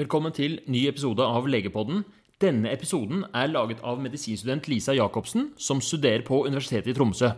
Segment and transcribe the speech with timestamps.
[0.00, 2.06] Velkommen til ny episode av Legepodden.
[2.40, 7.28] Denne episoden er laget av medisinstudent Lisa Jacobsen, som studerer på Universitetet i Tromsø.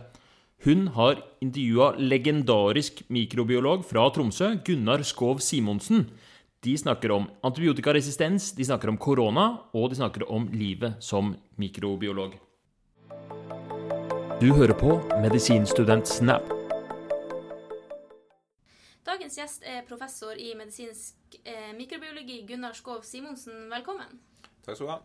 [0.63, 6.05] Hun har intervjua legendarisk mikrobiolog fra Tromsø, Gunnar Skov Simonsen.
[6.63, 12.39] De snakker om antibiotikaresistens, de snakker om korona, og de snakker om livet som mikrobiolog.
[14.39, 16.62] Du hører på Medisinstudent Snap.
[19.03, 23.65] Dagens gjest er professor i medisinsk eh, mikrobiologi, Gunnar Skov Simonsen.
[23.71, 24.21] Velkommen.
[24.63, 24.99] Takk skal du ha.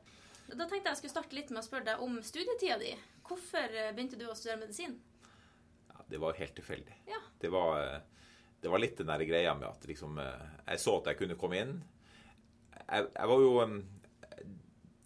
[0.53, 2.93] Da tenkte jeg jeg skulle starte litt med å spørre deg om studietida di.
[3.27, 4.95] Hvorfor eh, begynte du å studere medisin?
[5.91, 6.95] Ja, det var helt tilfeldig.
[7.11, 7.19] Ja.
[7.43, 8.31] Det, var, eh,
[8.63, 11.41] det var litt den der greia med at liksom, eh, jeg så at jeg kunne
[11.43, 11.77] komme inn.
[12.79, 13.53] Jeg, jeg var jo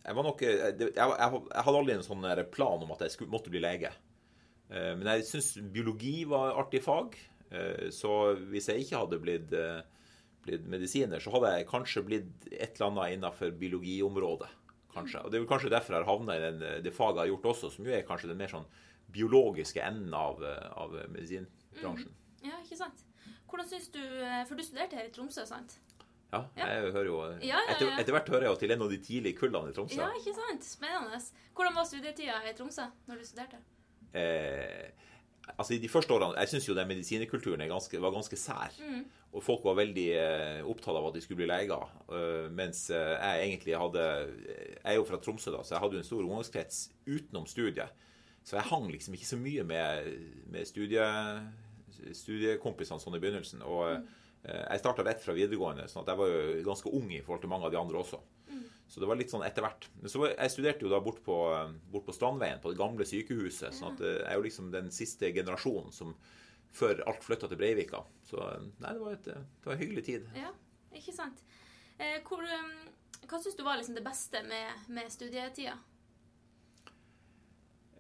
[0.03, 3.33] Jeg var nok Jeg, jeg, jeg hadde aldri en sånn plan om at jeg skulle,
[3.33, 3.95] måtte bli lege.
[4.69, 7.17] Men jeg syns biologi var artig fag.
[7.53, 9.83] Eh, Så hvis jeg ikke hadde blitt, eh,
[10.47, 14.49] blitt medisiner, så hadde jeg kanskje blitt et eller annet innenfor biologiområdet.
[14.95, 15.23] Kanskje.
[15.25, 17.33] Og Det er vel kanskje derfor jeg har havna i den, det faget jeg har
[17.37, 18.67] gjort også, som jo er kanskje den mer sånn
[19.13, 22.13] biologiske enden av, eh, av medisinbransjen.
[22.43, 23.05] Ja, ikke sant?
[23.49, 25.79] Hvordan syns du eh, For du studerte her i Tromsø, sant?
[26.33, 26.67] Ja, Ja.
[26.67, 28.99] jeg hører jo Ja, ja, Etter, etter hvert hører jeg jo til en av de
[28.99, 29.97] tidlige kullene i Tromsø.
[30.01, 30.65] Ja, ikke sant?
[30.65, 31.21] Spennende.
[31.55, 33.59] Hvordan var studietida i Tromsø når du studerte?
[34.15, 34.91] eh,
[35.57, 38.75] altså I de første årene Jeg syns jo den medisinerkulturen er ganske, var ganske sær.
[39.33, 41.93] Og folk var veldig eh, opptatt av at de skulle bli leger.
[42.11, 45.97] Uh, mens eh, jeg egentlig hadde Jeg er jo fra Tromsø, da, så jeg hadde
[45.97, 48.03] jo en stor omgangskrets utenom studiet.
[48.45, 50.11] Så jeg hang liksom ikke så mye med,
[50.51, 51.07] med studie,
[52.19, 53.63] studiekompisene sånn i begynnelsen.
[53.65, 57.23] Og eh, jeg starta rett fra videregående, sånn at jeg var jo ganske ung i
[57.23, 58.21] forhold til mange av de andre også.
[58.93, 59.87] Så det var litt sånn etter hvert.
[60.05, 61.37] Så jeg studerte jo da bort på,
[61.95, 63.73] bort på Strandveien, på det gamle sykehuset.
[63.73, 66.11] sånn at eh, jeg er jo liksom den siste generasjonen som
[66.77, 68.03] før alt flytta til Breivika.
[68.29, 70.27] Så eh, nei, det var, et, det var en hyggelig tid.
[70.37, 70.53] Ja,
[71.01, 71.41] ikke sant?
[71.97, 75.79] Eh, hvor, eh, hva syns du var liksom det beste med, med studietida?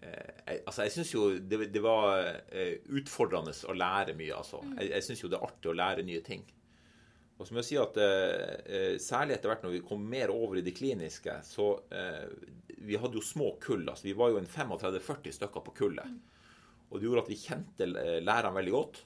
[0.03, 2.17] Jeg, altså, jeg syns jo det, det var
[2.50, 4.61] eh, utfordrende å lære mye, altså.
[4.75, 6.45] Jeg, jeg syns jo det er artig å lære nye ting.
[7.42, 10.30] Og så må jeg si at eh, eh, Særlig etter hvert når vi kom mer
[10.30, 12.28] over i det kliniske, så eh,
[12.86, 13.82] Vi hadde jo små kull.
[13.88, 16.20] altså Vi var jo en 35-40 stykker på kullet.
[16.92, 19.03] Og det gjorde at vi kjente eh, lærerne veldig godt.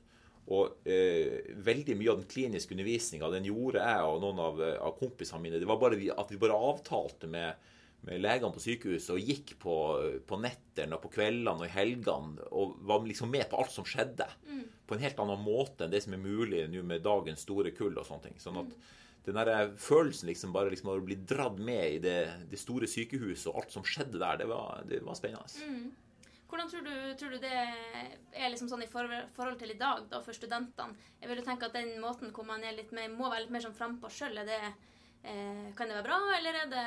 [0.55, 4.77] Og eh, veldig mye av den kliniske undervisninga den gjorde jeg og noen av, eh,
[4.85, 5.63] av kompisene mine.
[5.63, 7.73] Det var bare vi, at vi bare avtalte med
[8.07, 9.77] legene på sykehuset og gikk på,
[10.29, 13.87] på nettene og på kveldene og i helgene og var liksom med på alt som
[13.89, 14.29] skjedde.
[14.87, 17.99] På en helt annen måte enn det som er mulig nå med dagens store kull
[17.99, 18.39] og sånne ting.
[18.43, 18.77] Sånn at
[19.27, 23.51] den der følelsen liksom bare liksom å bli dratt med i det, det store sykehuset
[23.51, 25.91] og alt som skjedde der, det var, det var spennende.
[26.47, 30.05] Hvordan tror du, tror du det er liksom sånn i for, forhold til i dag
[30.13, 30.95] da, for studentene?
[31.19, 33.57] Jeg vil jo tenke at den måten hvor man er litt mer, må være litt
[33.57, 34.69] mer sånn frampå sjøl, eh,
[35.75, 36.87] kan det være bra, eller er det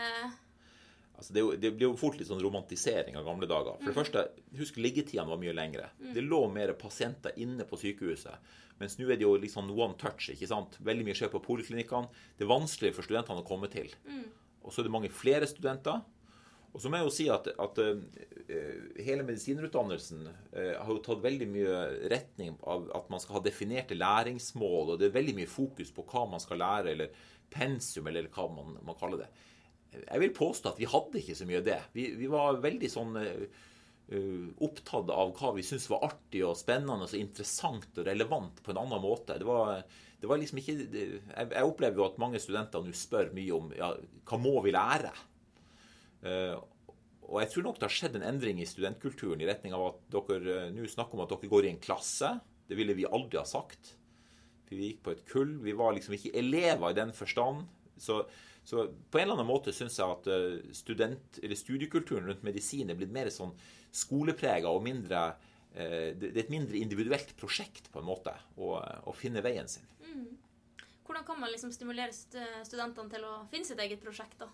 [1.19, 3.75] Altså det, jo- det blir jo fort litt sånn romantisering av gamle dager.
[3.81, 4.21] For det første,
[4.57, 5.89] husk liggetidene var mye lengre.
[6.15, 8.39] Det lå mer pasienter inne på sykehuset.
[8.79, 10.29] Mens nå er det jo sånn one touch.
[10.31, 10.77] ikke sant?
[10.79, 12.07] Veldig mye skjer på poliklinikkene.
[12.39, 13.91] Det er vanskelig for studentene å komme til.
[14.63, 15.99] Og så er det mange flere studenter.
[16.69, 17.97] Og så må jeg jo si at, at uh,
[19.01, 21.79] hele medisinutdannelsen uh, har jo tatt veldig mye
[22.13, 26.05] retning av at man skal ha definerte læringsmål, og det er veldig mye fokus på
[26.11, 27.09] hva man skal lære, eller
[27.49, 29.29] pensum, eller hva man, man kaller det.
[29.93, 31.79] Jeg vil påstå at vi hadde ikke så mye av det.
[31.95, 33.45] Vi, vi var veldig sånn eh,
[34.65, 38.81] opptatt av hva vi syntes var artig og spennende og interessant og relevant på en
[38.83, 39.37] annen måte.
[39.41, 39.83] Det var,
[40.21, 43.55] det var liksom ikke det, jeg, jeg opplever jo at mange studenter nå spør mye
[43.55, 43.93] om ja,
[44.29, 45.13] hva må vi lære?
[46.25, 46.57] Uh,
[47.29, 50.01] og jeg tror nok det har skjedd en endring i studentkulturen i retning av at
[50.11, 52.33] dere uh, nå snakker om at dere går i en klasse.
[52.69, 53.93] Det ville vi aldri ha sagt.
[54.69, 55.55] Vi gikk på et kull.
[55.63, 57.63] Vi var liksom ikke elever i den forstand.
[57.99, 58.21] Så,
[58.69, 62.91] så på en eller annen måte syns jeg at eh, student, eller studiekulturen rundt medisin
[62.91, 63.55] er blitt mer sånn
[63.89, 65.23] skoleprega og mindre
[65.73, 69.87] eh, Det er et mindre individuelt prosjekt, på en måte, å, å finne veien sin.
[71.09, 74.51] Hvordan kan man liksom stimulere studentene til å finne sitt eget prosjekt, da?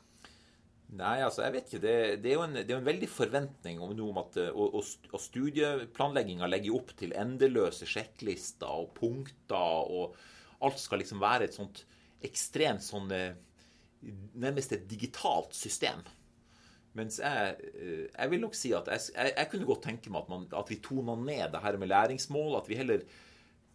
[0.96, 1.82] Nei, altså, jeg vet ikke.
[1.84, 4.38] Det, det, er, jo en, det er jo en veldig forventning om, noe om at
[4.40, 10.16] eh, Og, og, studieplanlegginga legger opp til endeløse sjekklister og punkter, og
[10.64, 11.84] alt skal liksom være et sånt
[12.24, 13.12] ekstremt sånn
[14.38, 16.04] Nærmest et digitalt system.
[16.96, 20.32] Mens jeg, eh, jeg vil nok si at jeg, jeg, kunne godt tenke meg at,
[20.32, 22.60] man, at vi tona ned det her med læringsmål.
[22.62, 23.04] At vi heller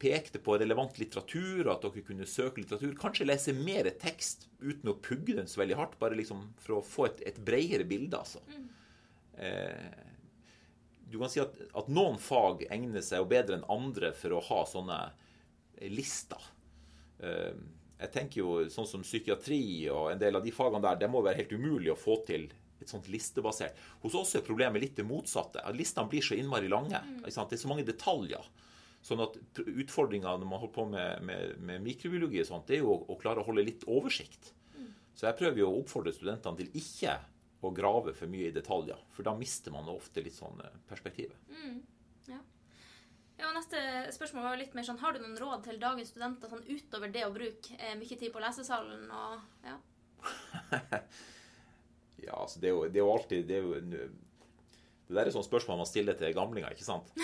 [0.01, 2.95] pekte på relevant litteratur, og at dere kunne søke litteratur.
[3.01, 6.85] Kanskje lese mer tekst uten å pugge den så veldig hardt, bare liksom for å
[6.85, 8.41] få et, et bredere bilde, altså.
[9.37, 10.07] Eh,
[11.11, 14.45] du kan si at, at noen fag egner seg jo bedre enn andre for å
[14.47, 14.99] ha sånne
[15.93, 16.49] lister.
[17.21, 17.57] Eh,
[18.01, 19.63] jeg tenker jo sånn som psykiatri
[19.93, 22.49] og en del av de fagene der, det må være helt umulig å få til
[22.81, 23.77] et sånt listebasert.
[24.01, 25.61] Hos oss er problemet litt det motsatte.
[25.61, 27.01] at Listene blir så innmari lange.
[27.21, 28.47] Det er så mange detaljer.
[29.05, 32.83] Sånn at Utfordringa når man holder på med, med, med mikrobiologi, og sånt, det er
[32.85, 34.55] jo å, å, klare å holde litt oversikt.
[35.17, 37.19] Så jeg prøver jo å oppfordre studentene til ikke
[37.61, 39.01] å grave for mye i detaljer.
[39.13, 41.37] For da mister man ofte litt sånn eh, perspektivet.
[41.53, 41.81] Mm.
[43.41, 43.49] Ja.
[43.57, 43.79] Neste
[44.15, 47.25] spørsmål var litt mer sånn Har du noen råd til dagens studenter sånn utover det
[47.27, 49.03] å bruke eh, mye tid på lesesalen?
[49.11, 49.33] og
[49.67, 49.77] ja?
[52.21, 54.01] Ja, altså det er jo, det er jo alltid Det, er jo, det
[55.11, 57.09] der er sånne spørsmål man stiller til gamlinger, ikke sant?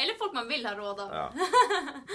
[0.00, 1.08] Eller folk man vil ha råd av.
[1.12, 1.28] Ja.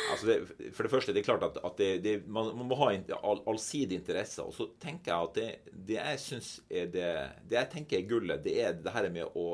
[0.09, 0.37] Altså det,
[0.73, 3.99] for det første, det er klart at, at det, man, man, må ha all, allsidig
[3.99, 4.41] interesse.
[4.41, 7.09] Og så tenker jeg at det, det jeg syns er det
[7.45, 9.45] Det jeg tenker er gullet, det er det her med å,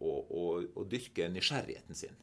[0.00, 0.44] å, å,
[0.80, 2.16] å dyrke nysgjerrigheten sin.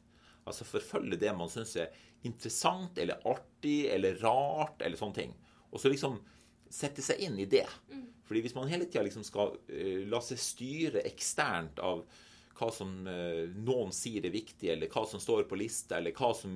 [0.44, 1.94] Altså forfølge det man syns er
[2.26, 5.34] interessant eller artig eller rart eller sånne ting.
[5.70, 6.18] Og så liksom
[6.72, 7.68] sette seg inn i det.
[7.90, 8.04] Mm.
[8.26, 12.04] Fordi hvis man hele tida liksom skal uh, la seg styre eksternt av
[12.58, 16.32] hva som uh, noen sier er viktig, eller hva som står på lista, eller hva
[16.36, 16.54] som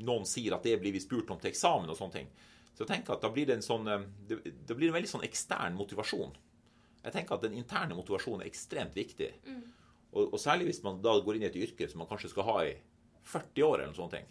[0.00, 2.30] noen sier at det blir vi spurt om til eksamen og sånne ting,
[2.72, 5.12] så jeg tenker at da blir det en sånn uh, det, det, blir en veldig
[5.12, 6.32] sånn ekstern motivasjon.
[7.00, 9.30] Jeg tenker at den interne motivasjonen er ekstremt viktig.
[9.48, 9.60] Mm.
[10.10, 12.46] Og, og, særlig hvis man da går inn i et yrke som man kanskje skal
[12.48, 12.74] ha i
[13.30, 14.28] 40 år, eller noen sånne ting.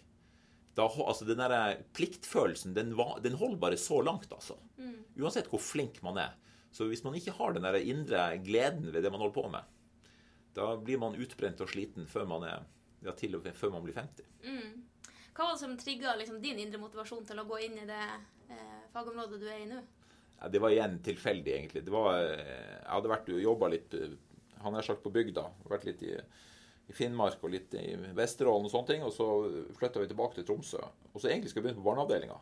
[0.76, 2.92] Da, altså Den der pliktfølelsen, den,
[3.24, 4.58] den holder bare så langt, altså.
[4.78, 5.00] Mm.
[5.20, 6.36] Uansett hvor flink man er.
[6.70, 9.72] Så hvis man ikke har den der indre gleden ved det man holder på med,
[10.54, 12.66] da blir man utbrent og sliten før man, er,
[13.04, 14.28] ja, og med før man blir 50.
[14.44, 15.10] Mm.
[15.34, 18.02] Hva var det som trigga liksom, din indre motivasjon til å gå inn i det
[18.50, 19.78] eh, fagområdet du er i nå?
[20.40, 21.84] Ja, det var igjen tilfeldig, egentlig.
[21.92, 24.16] Var, eh, jeg hadde vært jobba litt eh,
[24.64, 25.46] Han er sagt på bygda.
[25.70, 29.04] Vært litt i, i, Finnmark og litt i Vesterålen og sånne ting.
[29.06, 29.28] Og så
[29.78, 30.82] flytta vi tilbake til Tromsø.
[31.12, 32.40] Og så egentlig skulle jeg begynne på barneavdelinga.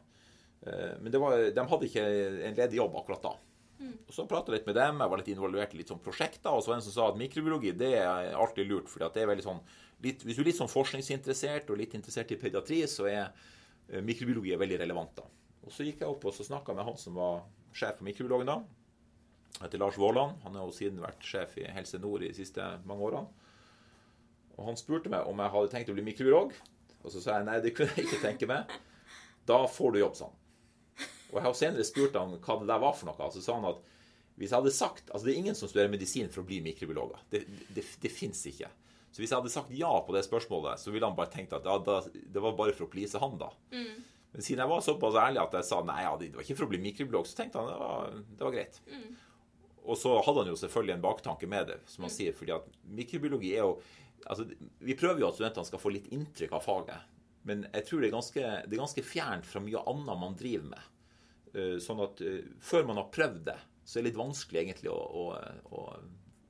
[0.67, 2.09] Eh, men var, de hadde ikke
[2.49, 3.35] en ledig jobb akkurat da.
[3.79, 3.95] Mm.
[4.09, 6.51] Og Så prata litt med dem, jeg var litt involvert i litt sånn prosjekter.
[6.51, 8.91] Og så var det en som sa at mikrobiologi det er alltid lurt.
[9.01, 9.61] at det er veldig sånn,
[10.03, 14.01] litt, Hvis du er litt sånn forskningsinteressert og litt interessert i pediatri, så er uh,
[14.03, 15.15] mikrobiologi er veldig relevant.
[15.17, 15.29] da.
[15.63, 18.51] Og Så gikk jeg opp og så snakka med han som var sjef for mikrobiologen
[18.51, 18.59] da.
[19.59, 20.39] Heter Lars Våland.
[20.45, 23.27] Han har jo siden vært sjef i Helse Nord i de siste mange årene.
[24.59, 26.55] Og Han spurte meg om jeg hadde tenkt å bli mikrobiolog.
[27.05, 28.73] Og så sa jeg nei, det kunne jeg ikke tenke meg.
[29.49, 30.37] Da får du jobb, sa han.
[31.29, 33.31] Og jeg har senere spurt han hva det der var for noe.
[33.35, 33.81] Så sa han at
[34.39, 37.25] hvis jeg hadde sagt Altså, det er ingen som studerer medisin for å bli mikrobiologer.
[37.33, 37.43] Det,
[37.75, 38.71] det, det fins ikke.
[39.11, 41.67] Så hvis jeg hadde sagt ja på det spørsmålet, så ville han bare tenkt at
[41.67, 43.49] ja, det var bare for å please han, da.
[43.73, 44.05] Mm.
[44.35, 46.69] Men siden jeg var såpass ærlig at jeg sa nei, ja, det var ikke for
[46.69, 48.79] å bli mikrobiolog, så tenkte han det var, det var greit.
[48.93, 49.09] Mm.
[49.89, 52.17] Og så hadde han jo selvfølgelig en baktanke med det, som han mm.
[52.19, 52.69] sier, fordi at
[52.99, 53.79] mikrobiologi er jo
[54.27, 54.45] altså,
[54.85, 57.17] Vi prøver jo at studentene skal få litt inntrykk av faget,
[57.49, 60.71] men jeg tror det er ganske, det er ganske fjernt fra mye annet man driver
[60.75, 60.95] med.
[61.55, 63.57] Eh, sånn at eh, før man har prøvd det,
[63.89, 65.25] så er det litt vanskelig egentlig å, å,
[65.73, 65.85] å,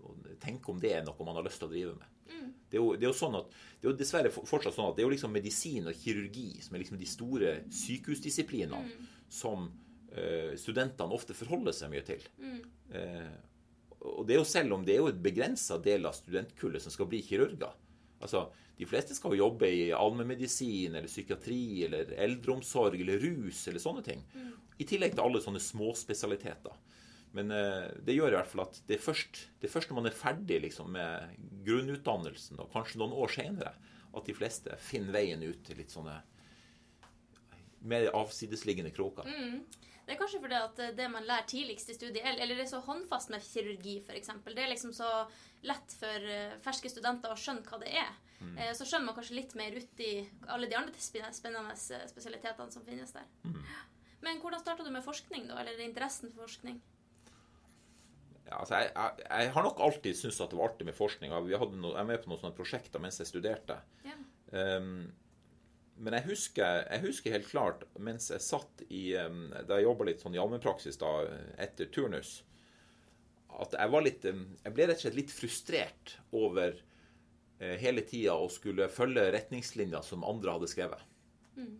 [0.08, 2.14] å tenke om det er noe man har lyst til å drive med.
[2.28, 2.48] Mm.
[2.66, 5.04] Det, er jo, det, er sånn at, det er jo dessverre fortsatt sånn at det
[5.04, 7.54] er jo liksom medisin og kirurgi som er liksom de store
[7.84, 9.06] sykehusdisiplinene mm.
[9.32, 9.70] som
[10.60, 12.24] studentene ofte forholder seg mye til.
[12.40, 12.62] Mm.
[12.94, 13.36] Uh,
[13.98, 16.94] og det er jo selv om det er jo et begrensa del av studentkullet som
[16.94, 17.74] skal bli kirurger.
[18.22, 18.48] Altså,
[18.78, 24.04] De fleste skal jo jobbe i allmennmedisin eller psykiatri eller eldreomsorg eller rus eller sånne
[24.06, 24.22] ting.
[24.34, 24.52] Mm.
[24.78, 26.76] I tillegg til alle sånne småspesialiteter.
[27.34, 29.98] Men uh, det gjør i hvert fall at det er først, det er først når
[29.98, 31.34] man er ferdig liksom, med
[31.66, 33.74] grunnutdannelsen, og kanskje noen år senere,
[34.14, 36.14] at de fleste finner veien ut til litt sånne
[37.88, 39.28] mer avsidesliggende kroker.
[39.28, 39.60] Mm.
[40.08, 42.80] Det er kanskje fordi at det man lærer tidligst i studiet, eller det er så
[42.80, 44.30] håndfast med kirurgi f.eks.
[44.46, 45.10] Det er liksom så
[45.68, 48.14] lett for eh, ferske studenter å skjønne hva det er.
[48.38, 48.54] Mm.
[48.56, 50.12] Eh, så skjønner man kanskje litt mer uti
[50.48, 53.28] alle de andre spennende spesialitetene som finnes der.
[53.44, 53.60] Mm.
[54.24, 55.60] Men hvordan starta du med forskning, da?
[55.60, 56.80] Eller interessen for forskning?
[58.48, 61.36] Ja, altså jeg, jeg, jeg, har nok alltid syntes at det var artig med forskning.
[61.44, 63.76] Vi hadde no, jeg var med på noen sånne prosjekter mens jeg studerte.
[64.06, 64.22] Yeah.
[64.56, 65.10] Um,
[65.98, 70.22] men jeg husker, jeg husker, helt klart mens jeg satt i Da jeg jobba litt
[70.22, 71.00] sånn i allmennpraksis
[71.58, 72.42] etter turnus,
[73.58, 78.36] at jeg var litt Jeg ble rett og slett litt frustrert over uh, hele tida
[78.38, 81.04] å skulle følge retningslinjer som andre hadde skrevet.
[81.58, 81.76] Mm.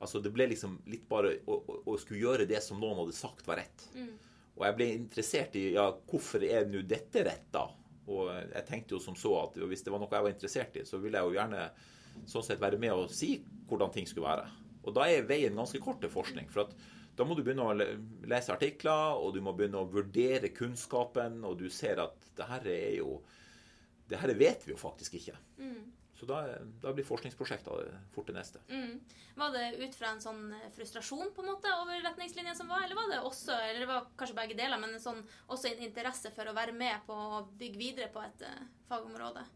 [0.00, 3.16] Altså Det ble liksom litt bare å, å, å, skulle gjøre det som noen hadde
[3.16, 3.86] sagt var rett.
[3.94, 4.14] Mm.
[4.56, 7.66] Og jeg ble interessert i ja, hvorfor er nå dette rett, da?
[8.10, 10.86] Og jeg tenkte jo som så at hvis det var noe jeg var interessert i,
[10.88, 11.66] så ville jeg jo gjerne
[12.28, 13.36] sånn sett være med og si
[13.70, 14.48] hvordan ting skulle være.
[14.84, 16.48] Og da er veien ganske kort til forskning.
[16.52, 16.74] For at
[17.18, 17.74] da må du begynne å
[18.30, 22.72] lese artikler, og du må begynne å vurdere kunnskapen, og du ser at det her
[22.72, 23.20] er jo
[24.10, 25.36] Det her vet vi jo faktisk ikke.
[25.62, 25.84] Mm.
[26.18, 26.40] Så da,
[26.82, 28.58] da blir forskningsprosjekter fort det neste.
[28.66, 28.96] Mm.
[29.38, 32.82] Var det ut fra en sånn eh, frustrasjon på en måte over retningslinjene som var,
[32.82, 35.86] eller var det også, eller det var kanskje begge deler, men en sånn, også en
[35.86, 38.66] interesse for å være med på å bygge videre på et fagområde?
[38.90, 39.46] fagområde?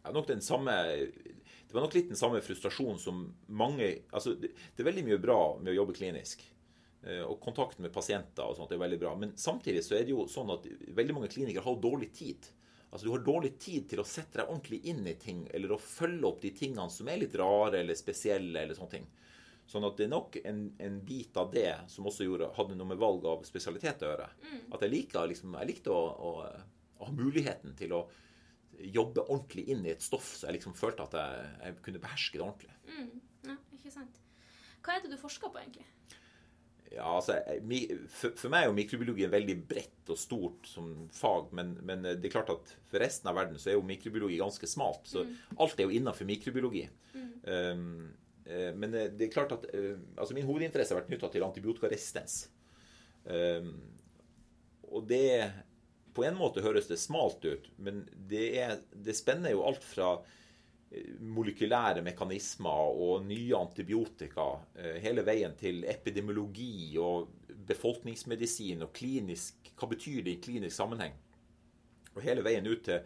[0.00, 0.74] Ja, nok den samme,
[1.70, 5.20] det var nok litt den samme frustrasjonen som mange altså det, det, er veldig mye
[5.22, 6.42] bra med å jobbe klinisk.
[7.00, 9.14] Uh, og kontakten med pasienter og sånt er veldig bra.
[9.18, 12.50] Men samtidig så er det jo sånn at veldig mange klinikere har dårlig tid.
[12.90, 15.82] Altså Du har dårlig tid til å sette deg ordentlig inn i ting, eller å
[15.82, 18.64] følge opp de tingene som er litt rare eller spesielle.
[18.64, 19.06] eller sånne ting.
[19.70, 22.90] Sånn at det er nok en, en bit av det som også gjorde, hadde noe
[22.90, 24.26] med valg av spesialitet å gjøre.
[24.42, 24.64] Mm.
[24.74, 26.32] At jeg likte, liksom, jeg likte å, å,
[26.98, 28.00] å, ha muligheten til å
[28.80, 32.38] jobbe ordentlig inn i et stoff, så jeg liksom følte at jeg, jeg kunne beherske
[32.38, 32.74] det ordentlig.
[32.88, 33.10] Mm.
[33.50, 34.20] Ja, ikke sant.
[34.80, 35.86] Hva er det du forsker på, egentlig?
[36.90, 37.36] Ja, altså,
[38.10, 42.26] for, for, meg er jo mikrobiologi veldig bredt og stort som fag, men, men, det
[42.26, 45.04] er klart at for resten av verden så er jo mikrobiologi ganske smalt.
[45.06, 45.36] Så mm.
[45.62, 46.88] alt er jo innenfor mikrobiologi.
[47.14, 47.28] Mm.
[47.46, 47.92] Um,
[48.50, 49.68] men eh, det er klart at
[50.18, 52.40] altså min hovedinteresse har vært knytta til antibiotikaresistens.
[53.22, 53.76] Um,
[54.90, 55.28] og det
[56.14, 60.14] På en måte høres det smalt ut, men det, er, det spenner jo alt fra
[61.22, 67.30] molekylære mekanismer og nye antibiotika eh, hele veien til epidemiologi og
[67.70, 71.14] befolkningsmedisin og klinisk Hva betyr det i klinisk sammenheng?
[72.16, 72.98] Og hele veien ut til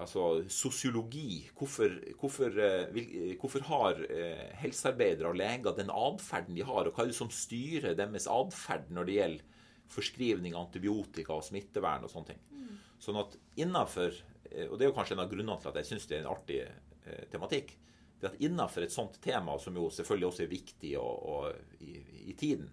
[0.00, 1.50] altså, sosiologi.
[1.54, 7.04] Hvorfor, hvorfor, eh, hvorfor har eh, helsearbeidere og leger den atferden de har, og hva
[7.04, 9.58] er det som styrer deres atferd når det gjelder
[9.90, 12.42] forskrivning av antibiotika og smittevern og sånne ting.
[12.54, 12.76] Mm.
[13.02, 14.14] Sånn at innafor
[14.50, 16.24] Eh, og det er jo kanskje en av grunnene til at jeg syns det er
[16.24, 17.74] en artig eh, tematikk.
[18.20, 21.94] Det at innafor et sånt tema, som jo selvfølgelig også er viktig og, og i,
[22.26, 22.68] i, tiden,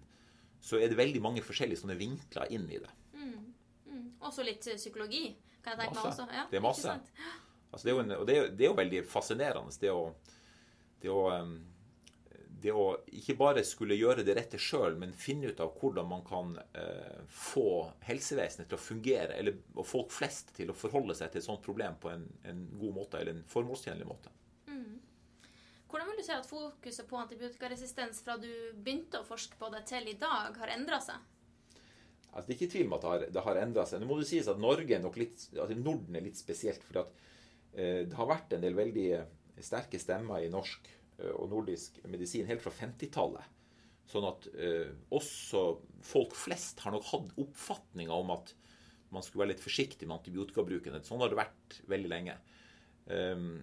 [0.60, 2.90] så er det veldig mange forskjellige sånne vinkler inn i det.
[3.14, 3.36] Mm.
[3.86, 4.08] Mm.
[4.28, 5.30] Også litt psykologi,
[5.62, 6.26] kan jeg tenke meg også.
[6.34, 6.98] Ja, det er masse.
[7.68, 10.04] Altså, det er en, det er, det er, jo veldig fascinerende, det å,
[11.00, 11.56] det å um,
[12.62, 16.24] det å ikke bare skulle gjøre det rette sjøl, men finne ut av hvordan man
[16.26, 21.30] kan eh, få helsevesenet til å fungere, eller og folk flest til å forholde seg
[21.30, 24.34] til et sånt problem på en, en god måte, eller en formålstjenlig måte.
[24.66, 24.98] Mm.
[25.88, 29.86] Hvordan vil du si at fokuset på antibiotikaresistens fra du begynte å forske på det,
[29.92, 31.22] til i dag, har endra seg?
[32.28, 34.02] Altså, det er ikke tvil om at det har, det har endra seg.
[34.02, 36.82] Nå må det sies at Norge er nok litt, altså Norden er litt spesielt.
[36.90, 37.26] For at,
[37.72, 39.08] eh, det har vært en del veldig
[39.64, 43.54] sterke stemmer i norsk og nordisk medisin helt fra 50-tallet.
[44.08, 45.62] Sånn at eh, også
[46.06, 48.54] folk flest har nok hatt oppfatninga om at
[49.12, 50.96] man skulle være litt forsiktig med antibiotikabruken.
[51.04, 52.36] Sånn har det vært veldig lenge.
[53.08, 53.58] Um,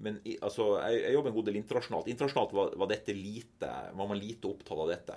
[0.00, 2.10] men altså, jeg, jeg, jobber en god del internasjonalt.
[2.12, 5.16] Internasjonalt var, var, lite, var man lite opptatt av dette.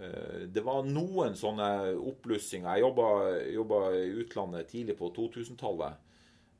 [0.00, 2.76] Uh, det var noen sånne oppblussinger.
[2.76, 6.09] Jeg jobba i utlandet tidlig på 2000-tallet.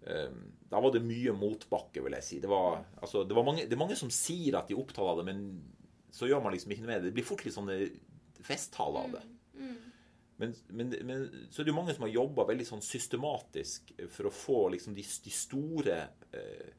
[0.06, 2.40] Ehm, da var det mye motbakke, vil jeg si.
[2.40, 5.16] Det, var, altså, det, mange, det, er mange som sier at de er opptatt av
[5.20, 5.38] det, men
[6.14, 7.08] så gjør man liksom ikke noe med det.
[7.10, 7.76] Det blir fort litt sånne
[8.46, 9.24] festtaler av det.
[9.54, 9.76] Mm, mm.
[10.40, 11.18] Men, men, men,
[11.52, 14.92] så er det jo mange som har jobba veldig sånn systematisk for å få liksom
[14.96, 15.96] de, de store
[16.32, 16.70] eh,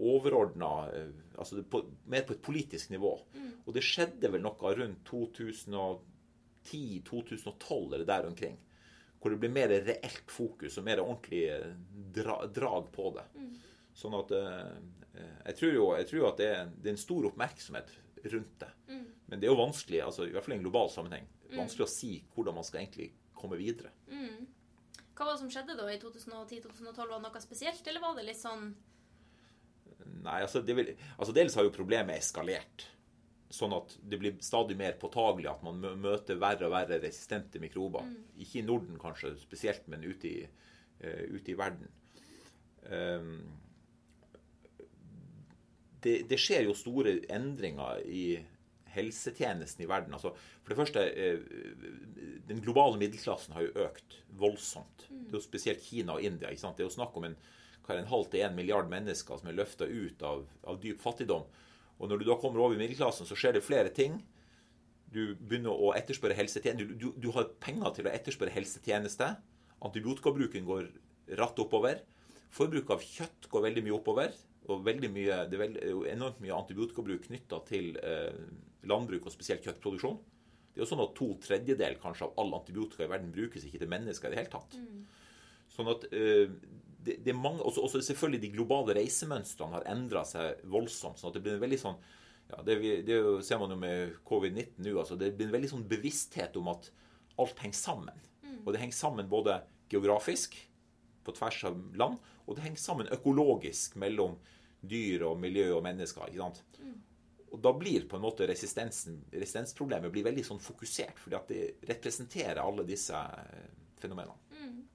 [0.00, 1.78] overordna eh, altså på,
[2.12, 3.12] Mer på et politisk nivå.
[3.32, 3.52] Mm.
[3.64, 8.56] Og det skjedde vel noe rundt 2010-2012 eller der omkring
[9.20, 11.72] hvor det blir mer reelt fokus og mer ordentlig eh,
[12.14, 13.26] dra, drag på det.
[13.36, 13.50] Mm.
[14.00, 14.70] Sånn at eh,
[15.50, 17.92] jeg tror jo jeg tror at det er, det er, en stor oppmerksomhet
[18.32, 18.70] rundt det.
[18.88, 19.08] Mm.
[19.26, 21.58] Men det er jo vanskelig, altså, i hvert fall i en global sammenheng, mm.
[21.58, 23.92] vanskelig å si hvordan man skal egentlig komme videre.
[24.12, 24.48] Mm.
[25.16, 26.96] Hva var det som skjedde da i 2010-2012?
[26.96, 28.70] Var det noe spesielt, eller var det litt sånn
[30.20, 32.86] Nei, altså, det vil, altså Dels har jo problemet eskalert.
[33.50, 38.04] Sånn at det blir stadig mer påtagelig at man møter verre og verre resistente mikrober.
[38.06, 38.18] Mm.
[38.44, 40.44] Ikke i Norden kanskje spesielt, men ute i,
[41.02, 41.88] uh, ute i verden.
[42.86, 43.32] Um,
[46.00, 48.38] det, det, skjer jo store endringer i
[48.94, 50.14] helsetjenesten i verden.
[50.14, 50.30] Altså,
[50.62, 55.08] for det første, uh, den globale middelklassen har jo økt voldsomt.
[55.08, 55.24] Mm.
[55.24, 56.54] Det er jo spesielt Kina og India.
[56.54, 57.34] Det er jo snakk om en,
[57.90, 61.50] en halv til en milliard mennesker som er løfta ut av, av dyp fattigdom.
[62.00, 64.18] Og når du da kommer over i middelklassen, så skjer det flere ting.
[65.12, 66.88] Du begynner å etterspørre helsetjenester.
[66.88, 69.28] Du, du, du, har penger til å etterspørre helsetjeneste.
[69.84, 70.88] Antibiotikabruken går
[71.40, 72.00] ratt oppover.
[72.54, 74.34] Forbruk av kjøtt går veldig mye oppover.
[74.70, 78.36] Og mye, det er veldig, enormt mye antibiotikabruk knytta til eh,
[78.88, 80.18] landbruk, og spesielt kjøttproduksjon.
[80.70, 83.80] Det er jo sånn at To tredjedel kanskje av all antibiotika i verden brukes ikke
[83.82, 84.76] til mennesker i det hele tatt.
[84.78, 85.02] Mm.
[85.74, 86.52] Sånn at eh,
[87.04, 91.20] det, det, er mange, også, også, selvfølgelig de globale reisemønstrene har endra seg voldsomt.
[91.20, 92.00] sånn at det blir en veldig sånn
[92.50, 92.76] ja, det,
[93.06, 94.96] det ser man jo med covid-19 nå.
[94.98, 96.90] altså Det blir en veldig sånn bevissthet om at
[97.40, 98.24] alt henger sammen.
[98.42, 98.62] Mm.
[98.64, 100.56] Og det henger sammen både geografisk,
[101.24, 102.16] på tvers av land,
[102.46, 104.38] og det henger sammen økologisk mellom
[104.80, 106.32] dyr og miljø og mennesker.
[106.32, 106.62] ikke sant?
[107.50, 112.62] Og da blir på en måte resistensproblemet blir veldig sånn fokusert, fordi at det representerer
[112.62, 113.20] alle disse
[114.00, 114.36] fenomenene.
[114.50, 114.86] fenomenene.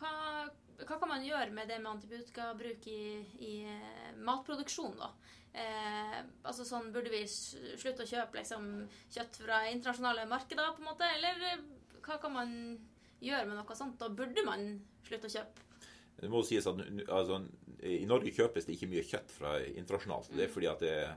[0.00, 0.48] Hva,
[0.86, 3.02] hva kan man gjøre med det med antibiotikabruk i,
[3.46, 5.10] i eh, matproduksjon, da?
[5.50, 8.68] Eh, altså sånn, Burde vi slutte å kjøpe liksom,
[9.10, 11.08] kjøtt fra internasjonale markeder, på en måte?
[11.16, 11.66] Eller eh,
[12.06, 12.54] hva kan man
[13.20, 13.98] gjøre med noe sånt?
[14.00, 14.72] Da burde man
[15.06, 15.66] slutte å kjøpe?
[16.20, 17.40] Det må sies at altså,
[17.88, 20.32] I Norge kjøpes det ikke mye kjøtt fra internasjonalt.
[20.36, 21.14] Det er fordi at det er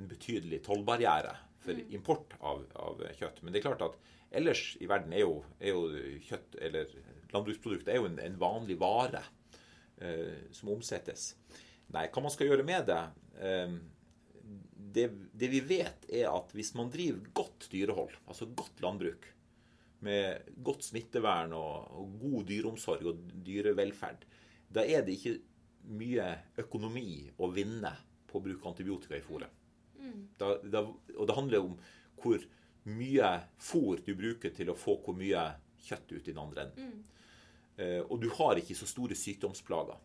[0.00, 3.40] en betydelig tollbarriere for import av, av kjøtt.
[3.42, 3.96] Men det er klart at
[4.32, 6.92] ellers i verden er jo, er jo kjøtt eller
[7.34, 9.22] landbruksprodukt er jo en, en vanlig vare
[10.00, 11.32] eh, som omsettes.
[11.92, 13.02] Nei, hva man skal gjøre med det,
[13.42, 13.76] eh,
[14.92, 19.28] det Det vi vet, er at hvis man driver godt dyrehold, altså godt landbruk,
[20.02, 24.24] med godt smittevern og, og god dyreomsorg og dyrevelferd,
[24.72, 25.36] da er det ikke
[25.94, 26.26] mye
[26.58, 27.92] økonomi å vinne
[28.26, 29.50] på å bruke antibiotika i fôret.
[30.38, 30.82] Da, da,
[31.14, 31.76] og det handler om
[32.18, 32.42] hvor
[32.90, 33.28] mye
[33.62, 35.44] fôr du bruker til å få hvor mye
[35.86, 36.88] kjøtt ut i den andre enden.
[36.88, 37.21] Eh,
[37.80, 39.96] og du har ikke så store sykdomsplager.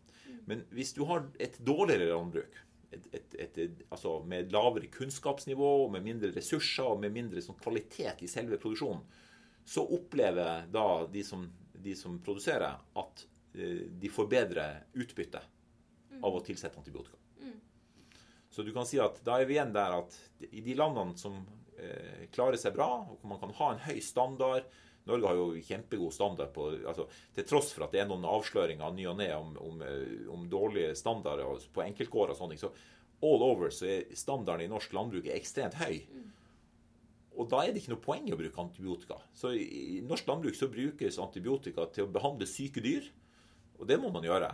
[0.48, 2.56] Men hvis du har et dårligere landbruk,
[2.90, 8.24] et, et, et, altså med lavere kunnskapsnivå, med mindre ressurser og med mindre sånn kvalitet
[8.24, 9.04] i selve produksjonen,
[9.68, 11.44] så opplever da de som,
[11.76, 15.42] de som produserer, at eh, de får bedre utbytte
[16.24, 17.18] av å tilsette antibiotika.
[18.48, 20.14] Så du kan si at da er vi igjen der at
[20.48, 21.36] i de landene som
[21.76, 24.64] eh, klarer seg bra, og hvor man kan ha en høy standard
[25.08, 28.94] Norge har jo kjempegod standard på altså, Til tross for at det er noen avsløringer
[28.94, 33.28] ny og ne om, om, eh, om dårlige standarder på enkeltgårder og sånne ting, så
[33.28, 36.04] all over så er standarden i norsk landbruk ekstremt høy.
[37.38, 39.18] Og da er det ikke noe poeng i å bruke antibiotika.
[39.34, 43.06] Så i norsk landbruk så brukes antibiotika til å behandle syke dyr,
[43.78, 44.50] og det må man gjøre.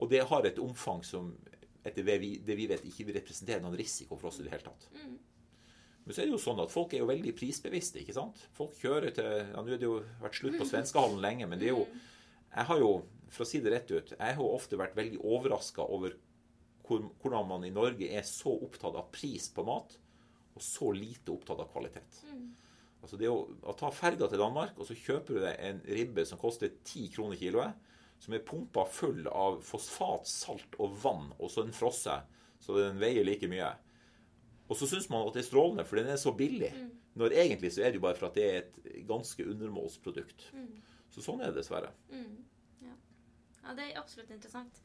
[0.00, 1.34] Og det har et omfang som
[1.84, 4.88] etter det vi, vet ikke vil representere noen risiko for oss i det hele tatt.
[6.04, 8.02] Men så er det jo sånn at folk er jo veldig prisbevisste.
[8.02, 8.42] ikke sant?
[8.56, 11.70] Folk kjører til ja, Nå har det jo vært slutt på svenskehallen lenge, men det
[11.70, 11.86] er jo
[12.54, 12.90] Jeg har jo,
[13.34, 16.14] for å si det rett ut, jeg har jo ofte vært veldig overraska over
[16.84, 19.96] hvor, hvordan man i Norge er så opptatt av pris på mat,
[20.54, 22.20] og så lite opptatt av kvalitet.
[23.04, 26.24] Altså det å, å ta ferga til Danmark, og så kjøper du deg en ribbe
[26.28, 27.90] som koster 10 kroner kiloet,
[28.22, 32.14] som er pumpa full av fosfat, salt og vann, og så en frosse,
[32.64, 33.72] så den veier like mye.
[34.68, 36.70] Og så syns man at det er strålende, for den er så billig.
[37.20, 40.46] Når egentlig så er det jo bare for at det er et ganske undermålsprodukt.
[41.14, 41.92] Så sånn er det dessverre.
[43.64, 44.80] Ja, det er absolutt interessant.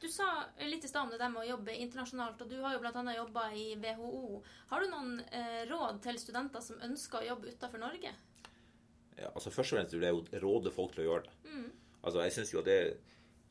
[0.00, 0.26] Du sa
[0.64, 3.02] litt i stad om det der med å jobbe internasjonalt, og du har jo bl.a.
[3.18, 4.38] jobba i WHO.
[4.70, 8.12] Har du noen eh, råd til studenter som ønsker å jobbe utenfor Norge?
[9.18, 11.56] Ja, altså Først og fremst vil jeg jo råde folk til å gjøre det.
[12.00, 12.78] Altså Jeg syns jo at det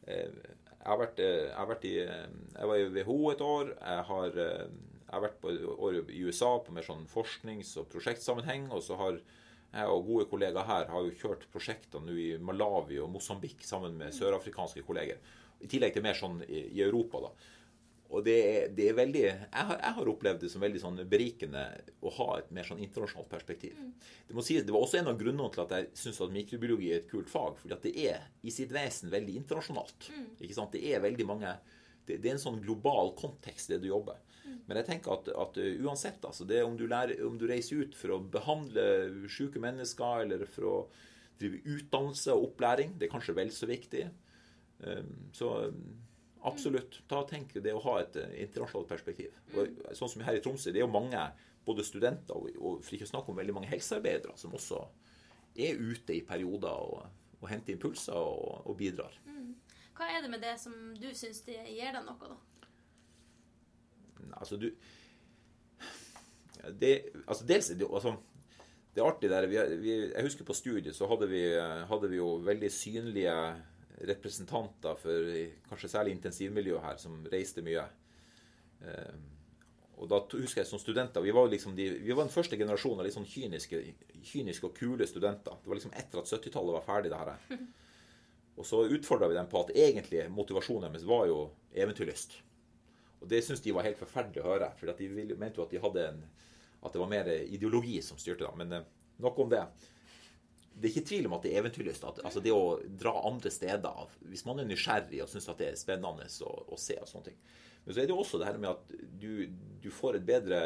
[0.10, 0.40] eh,
[0.72, 3.74] Jeg har vært, eh, jeg har vært i eh, Jeg var i WHO et år.
[3.78, 4.66] Jeg har, eh,
[5.10, 5.52] jeg har vært på
[6.14, 8.68] i USA på mer sånn forsknings- og prosjektsammenheng.
[8.76, 13.00] Og så har jeg og gode kollegaer her har jo kjørt prosjekter nå i Malawi
[13.02, 15.18] og Mosambik sammen med sørafrikanske kolleger.
[15.62, 17.32] I tillegg til mer sånn i, i Europa, da.
[18.10, 21.02] Og det er, det er veldig jeg har, jeg har opplevd det som veldig sånn
[21.10, 21.66] berikende
[22.02, 23.76] å ha et mer sånn internasjonalt perspektiv.
[24.26, 26.90] Det må sies, det var også en av grunnene til at jeg syns at mikrobiologi
[26.90, 27.60] er et kult fag.
[27.62, 30.10] fordi at det er i sitt vesen veldig internasjonalt.
[30.40, 30.74] Ikke sant?
[30.74, 31.54] Det er veldig mange
[32.10, 34.18] det, det er en sånn global kontekst, det du jobber.
[34.68, 37.84] Men jeg tenker at, at uh, uansett, altså, det om du, lærer, om du reiser
[37.84, 38.84] ut for å behandle
[39.32, 40.76] syke mennesker, eller for å
[41.40, 44.06] drive utdannelse og opplæring, det er kanskje vel så viktig.
[44.84, 45.54] Um, så
[46.48, 49.36] absolutt, ta og tenk det å ha et uh, internasjonalt perspektiv.
[49.56, 51.24] Og, sånn som her i Tromsø, det er jo mange
[51.66, 54.80] både studenter og, og for ikke å snakke om veldig mange helsearbeidere som også
[55.60, 57.10] er ute i perioder og,
[57.42, 59.18] og henter impulser og, og bidrar.
[60.00, 62.38] Hva er det med det som du syns det gir deg noe, da?
[64.38, 64.70] Altså, du
[66.80, 66.94] det,
[67.28, 68.16] altså, dels det altså,
[68.96, 71.44] Det er artig der vi, vi, Jeg husker på studiet så hadde vi,
[71.88, 73.36] hadde vi jo veldig synlige
[74.08, 75.32] representanter for
[75.70, 77.84] kanskje særlig intensivmiljøet her, som reiste mye.
[78.80, 79.18] Eh,
[80.00, 83.02] og da husker jeg som studenter Vi var liksom de, vi var den første generasjonen
[83.02, 83.82] av litt sånn kyniske,
[84.24, 85.60] kyniske og kule studenter.
[85.60, 87.66] Det var liksom etter at 70-tallet var ferdig, det her.
[88.60, 91.42] Og så utfordra vi dem på at egentlig motivasjonen deres var jo
[91.76, 92.40] eventyrlyst.
[93.20, 94.72] Og det syntes de var helt forferdelig å høre.
[94.80, 96.22] For de ville- mente jo at de hadde en
[96.82, 98.58] at det var mer ideologi som styrte dem.
[98.62, 99.64] Men eh, nok om det.
[100.80, 102.06] Det er ikke tvil om at det er eventyrlyst.
[102.08, 104.14] Altså det å dra andre steder av.
[104.32, 107.42] Hvis man er nysgjerrig og syns det er spennende å, å se og sånne ting.
[107.84, 109.50] Men så er det jo også det her med at du,
[109.84, 110.62] du får et bedre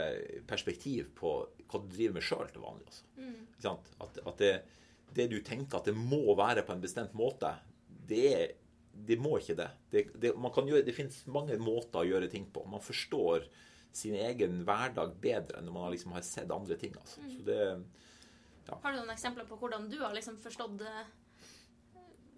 [0.49, 1.33] perspektiv på
[1.71, 2.85] hva du driver med sjøl til vanlig.
[2.89, 3.09] Altså.
[3.17, 3.83] Mm.
[4.03, 4.53] At, at det,
[5.17, 7.55] det du tenker at det må være på en bestemt måte,
[8.09, 8.45] det er
[8.93, 9.69] det må ikke det.
[9.89, 12.63] Det, det, man kan gjøre, det finnes mange måter å gjøre ting på.
[12.69, 13.47] Man forstår
[13.93, 16.95] sin egen hverdag bedre enn når man liksom har sett andre ting.
[17.01, 17.25] Altså.
[17.29, 17.59] Så det,
[18.69, 21.11] Har du noen eksempler på hvordan du har liksom forstått eh,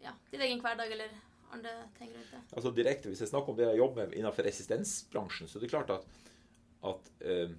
[0.03, 1.13] ja, din egen hverdag eller
[1.55, 2.41] andre ting rundt det?
[2.51, 5.71] altså direkte, Hvis jeg snakker om det jeg jobber med innenfor resistensbransjen, så er det
[5.71, 6.09] klart at,
[6.91, 7.55] at eh,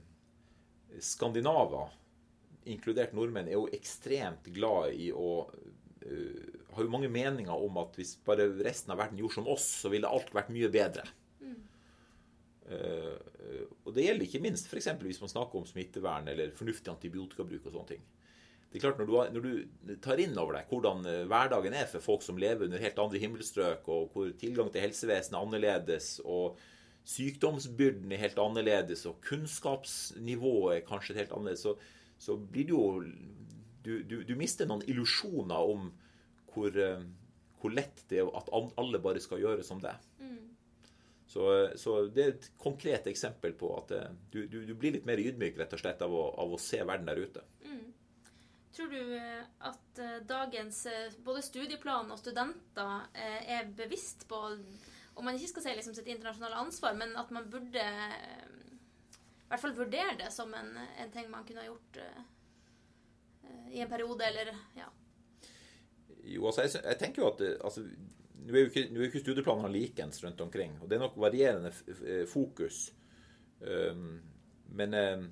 [1.00, 1.94] skandinaver,
[2.66, 5.30] inkludert nordmenn, er jo ekstremt glad i å
[6.02, 9.66] eh, Har jo mange meninger om at hvis bare resten av verden gjorde som oss,
[9.82, 11.06] så ville alt vært mye bedre.
[12.66, 13.14] Uh,
[13.86, 14.88] og det gjelder ikke minst f.eks.
[14.98, 18.06] hvis man snakker om smittevern eller fornuftig antibiotikabruk og sånne ting.
[18.66, 21.86] Det er klart Når du, når du tar inn over deg hvordan eh, hverdagen er
[21.88, 26.08] for folk som lever under helt andre himmelstrøk, og hvor tilgang til helsevesenet er annerledes,
[26.24, 26.58] og
[27.06, 31.76] sykdomsbyrden er helt annerledes, og kunnskapsnivået er kanskje helt annerledes, så,
[32.18, 32.84] så blir det jo
[33.86, 35.92] du, du, du mister noen illusjoner om
[36.56, 37.06] hvor, eh,
[37.60, 39.94] hvor lett det er at alle bare skal gjøre som det.
[41.36, 45.06] Så, så, det er et konkret eksempel på at eh, du, du, du, blir litt
[45.08, 47.42] mer ydmyk rett og slett av å, av å se verden der ute.
[48.76, 50.84] Tror du eh, at eh, dagens
[51.26, 54.38] både studieplan og studenter er bevisst på
[55.16, 59.62] Om man ikke skal si liksom sitt internasjonale ansvar, men at man burde i hvert
[59.62, 62.00] fall vurdere det som en, en ting man kunne ha gjort
[63.72, 64.88] i en periode, eller ja.
[66.26, 67.84] Jo, altså, jeg, jeg tenker jo at altså,
[68.46, 71.72] nå er jo ikke, ikke studieplanene likens rundt omkring, og det er nok varierende
[72.30, 72.86] fokus.
[73.60, 74.20] Um,
[74.76, 75.26] men um,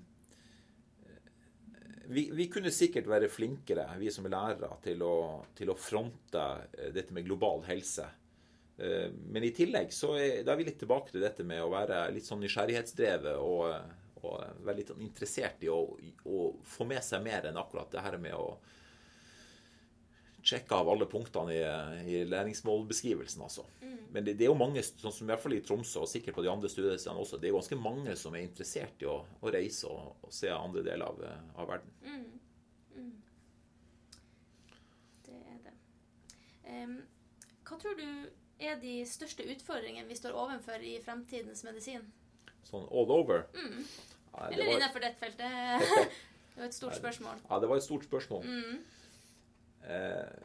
[2.07, 5.17] vi, vi, kunne sikkert være flinkere, vi som er lærere, til å,
[5.57, 8.07] til å fronte eh, dette med global helse.
[8.81, 11.73] Uh, men i tillegg så er, da er vi litt tilbake til dette med å
[11.73, 15.85] være litt sånn nysgjerrighetsdrevet og, og være litt sånn interessert i å,
[16.27, 18.57] å få med seg mer enn akkurat det her med å
[20.45, 21.63] sjekke av alle punktene i,
[22.13, 23.43] i læringsmålbeskrivelsen.
[23.47, 23.65] Altså.
[23.81, 23.97] Mm.
[24.13, 26.37] Men det, det, er jo mange, sånn som i hvert fall i Tromsø, og sikkert
[26.37, 29.17] på de andre studiestedene også, det er jo ganske mange som er interessert i å,
[29.41, 31.23] å reise og, og, se andre deler av,
[31.57, 31.95] av verden.
[32.05, 32.27] Mm.
[32.95, 33.13] Mm.
[35.27, 35.77] Det er det.
[36.69, 36.99] Um,
[37.65, 38.09] hva tror du
[38.65, 42.05] er de største utfordringene vi står overfor i fremtidens medisin?
[42.69, 43.49] Sånn all over?
[43.57, 43.81] Mm.
[44.35, 44.77] Ja, Eller var...
[44.77, 46.13] innenfor dette feltet?
[46.55, 47.41] det var et stort spørsmål.
[47.49, 48.45] Ja, det var et stort spørsmål.
[48.45, 48.83] Mm.
[49.85, 50.37] Eh,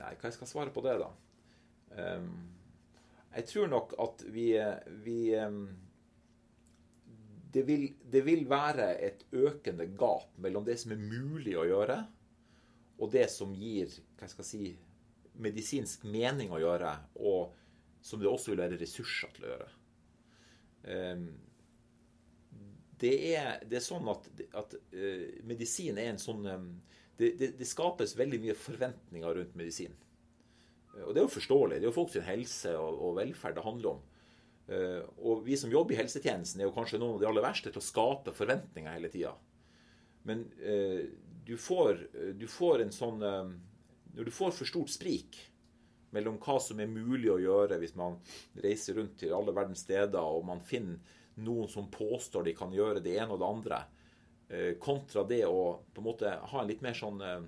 [0.00, 1.10] nei, hva jeg skal svare på det, da?
[1.96, 2.26] Eh,
[3.32, 4.50] jeg tror nok at vi,
[5.04, 5.62] vi um,
[7.52, 11.96] det, vil, det vil være et økende gap mellom det som er mulig å gjøre,
[13.00, 14.66] og det som gir hva jeg skal si,
[15.42, 16.92] medisinsk mening å gjøre,
[17.24, 17.56] og
[18.04, 19.70] som det også vil være ressurser til å gjøre.
[20.82, 21.26] Um,
[23.00, 24.28] det, er, det, er, sånn at,
[24.60, 26.68] at uh, medisin er en sånn um,
[27.18, 29.94] det, det, det, skapes veldig mye forventninger rundt medisin.
[30.96, 31.78] Eh, og det er jo forståelig.
[31.78, 34.02] Det er jo folks helse og, og, velferd det handler om.
[34.72, 37.72] Eh, og vi som jobber i helsetjenesten, er jo kanskje noen av de aller verste
[37.72, 39.34] til å skape forventninger hele tida.
[40.28, 41.04] Men eh,
[41.46, 42.06] du, får,
[42.38, 45.40] du får en sånn Når du får for stort sprik
[46.12, 48.18] mellom hva som er mulig å gjøre hvis man
[48.62, 51.00] reiser rundt til alle verdens steder, og man finner
[51.40, 53.78] noen som påstår de kan gjøre det ene og det andre,
[54.82, 57.42] kontra det å på en måte ha en litt mer sånn eh,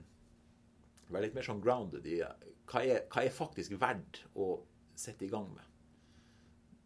[1.12, 4.54] Være litt mer sånn grounded i hva er, hva er faktisk verdt å
[4.96, 5.66] sette i gang med.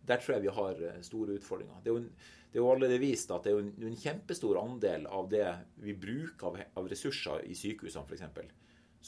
[0.08, 1.78] Der tror jeg vi har eh, store utfordringer.
[1.84, 2.02] Det er jo,
[2.50, 5.46] det er jo allerede vist at det er en, en kjempestor andel av det
[5.84, 8.54] vi bruker av, av ressurser i sykehusene f.eks.,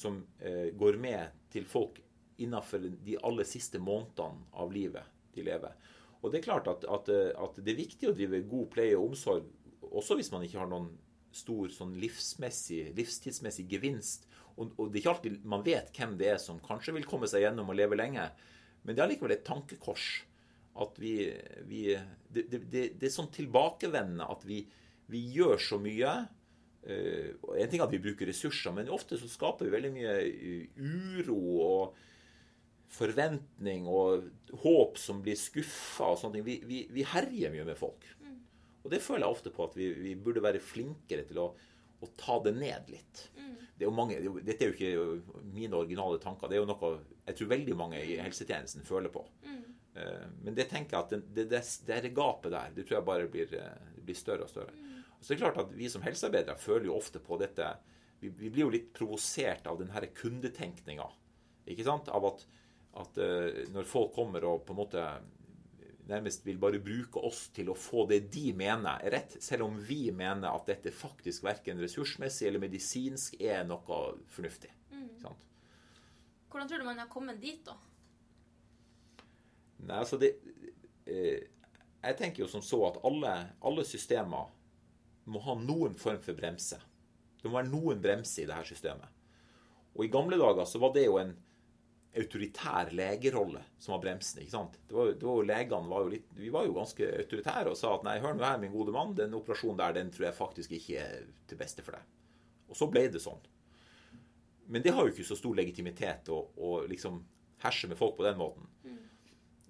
[0.01, 1.99] som eh, går med til folk
[2.41, 5.75] innenfor de aller siste månedene av livet de lever.
[6.21, 9.11] Og det er klart at, at, at det er viktig å drive god pleie og
[9.11, 9.49] omsorg
[9.91, 10.91] også hvis man ikke har noen
[11.35, 14.27] stor sånn livstidsmessig gevinst.
[14.57, 17.29] Og, og, det er ikke alltid man vet hvem det er som kanskje vil komme
[17.31, 18.27] seg gjennom og leve lenge.
[18.83, 20.09] Men det er likevel et tankekors
[20.81, 21.15] at vi,
[21.69, 21.87] vi
[22.31, 24.63] det, det, det, det, er sånn tilbakevendende at vi,
[25.11, 26.13] vi gjør så mye.
[26.81, 30.15] Uh, en ting er at vi bruker ressurser, men ofte så skaper vi veldig mye
[30.79, 31.99] uro og
[32.91, 34.25] forventning og
[34.65, 36.47] håp som blir skuffa og sånne ting.
[36.47, 38.07] Vi, vi, vi herjer mye med folk.
[38.85, 41.49] Og det føler jeg ofte på at vi, vi burde være flinkere til å,
[42.01, 43.27] å ta det ned litt.
[43.37, 43.51] Mm.
[43.81, 46.49] Det er mange, dette er jo ikke mine originale tanker.
[46.49, 46.93] Det er jo noe
[47.27, 49.23] jeg tror veldig mange i helsetjenesten føler på.
[49.47, 49.61] Mm.
[49.97, 53.09] Uh, men det tenker jeg at det, det, det, det gapet der, det tror jeg
[53.09, 54.75] bare blir, eh, blir større og større.
[54.77, 55.01] Mm.
[55.17, 57.67] Og så er det klart at Vi som helsearbeidere føler jo ofte på dette
[58.23, 61.09] Vi, vi blir jo litt provosert av denne kundetenkninga.
[61.73, 62.09] Ikke sant?
[62.13, 62.47] Av at,
[63.01, 65.05] at uh, når folk kommer og på en måte
[66.11, 69.79] nærmest vil bare bruke oss til å få det de mener er rett, selv om
[69.87, 74.01] vi mener at dette faktisk verken ressursmessig eller medisinsk er noe
[74.33, 74.73] fornuftig.
[74.91, 75.09] Mm.
[76.51, 77.77] Hvordan tror du man har kommet dit, da?
[79.81, 80.35] Nei, altså det
[81.09, 81.47] eh,
[82.03, 83.33] Jeg tenker jo som så at alle,
[83.65, 84.51] alle systemer
[85.31, 86.81] må ha noen form for bremse.
[87.41, 89.09] Det må være noen bremse i det her systemet.
[89.95, 91.35] Og i gamle dager så var det jo en
[92.17, 94.41] autoritær legerolle som var bremsen.
[94.43, 94.79] ikke sant?
[94.89, 97.79] Det var, det var jo, legene var jo litt, Vi var jo ganske autoritære og
[97.79, 100.39] sa at nei, hør nå her, min gode mann, den operasjonen der, den tror jeg
[100.39, 102.17] faktisk ikke er til beste for deg.
[102.71, 103.39] Og så ble det sånn.
[104.71, 107.23] Men det har jo ikke så stor legitimitet å, å liksom
[107.63, 108.67] herse med folk på den måten.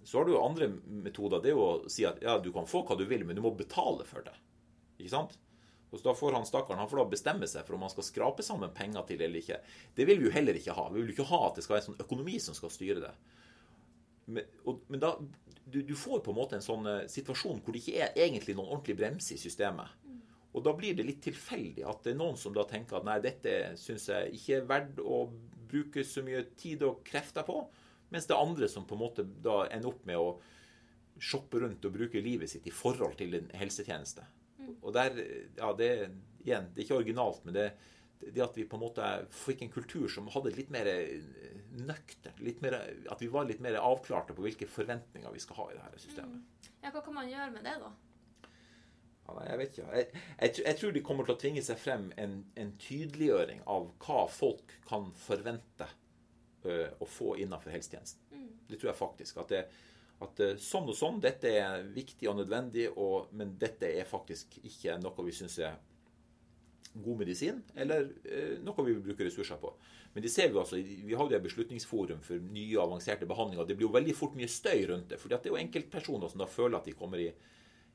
[0.05, 0.71] Så har du jo andre
[1.05, 1.43] metoder.
[1.43, 3.43] Det er jo å si at ja, du kan få hva du vil, men du
[3.45, 4.33] må betale for det.
[4.97, 5.37] Ikke sant?
[5.91, 8.07] Og så da får han stakkaren han får da bestemme seg for om han skal
[8.07, 9.59] skrape sammen penger til eller ikke.
[9.97, 10.87] Det vil vi jo heller ikke ha.
[10.91, 13.03] Vi vil jo ikke ha at det skal være en sånn økonomi som skal styre
[13.03, 13.15] det.
[14.31, 15.17] Men, og, men da
[15.65, 18.55] du, du, får på en måte en sånn uh, situasjon hvor det ikke er egentlig
[18.59, 19.99] noen ordentlig bremse i systemet.
[20.51, 23.21] Og da blir det litt tilfeldig at det er noen som da tenker at nei,
[23.23, 25.21] dette syns jeg ikke er verdt å
[25.71, 27.61] bruke så mye tid og krefter på.
[28.11, 30.33] Mens det er andre som på en måte da ender opp med å
[31.21, 34.25] shoppe rundt og bruke livet sitt i forhold til en helsetjeneste.
[34.81, 35.17] Og der,
[35.59, 35.91] ja, det,
[36.45, 37.67] igjen, det er ikke originalt, men det,
[38.21, 40.89] det at vi på en måte fikk en kultur som hadde litt mer
[41.81, 42.37] nøktern
[43.11, 46.41] At vi var litt mer avklarte på hvilke forventninger vi skal ha i dette systemet.
[46.43, 46.79] Mm.
[46.85, 47.93] Ja, Hva kan man gjøre med det, da?
[49.31, 49.89] Ja, nei, jeg vet ikke.
[49.95, 50.07] Jeg,
[50.41, 54.25] jeg, jeg, tror de kommer til å tvinge seg frem en, en tydeliggjøring av hva
[54.33, 55.87] folk kan forvente
[56.67, 58.25] ø, å få innenfor helsetjenesten.
[58.35, 58.49] Mm.
[58.71, 59.41] Det tror jeg faktisk.
[59.45, 59.63] at det
[60.21, 64.99] at sånn og sånn, dette er viktig og nødvendig, og, men dette er faktisk ikke
[65.01, 65.79] noe vi syns er
[66.93, 69.71] god medisin, eller uh, noe vi vil bruke ressurser på.
[70.13, 73.69] Men det ser vi altså, vi har jo et beslutningsforum for nye og avanserte behandlinger.
[73.69, 75.21] Det blir jo veldig fort mye støy rundt det.
[75.23, 77.29] For det er jo enkeltpersoner som da føler at de kommer i,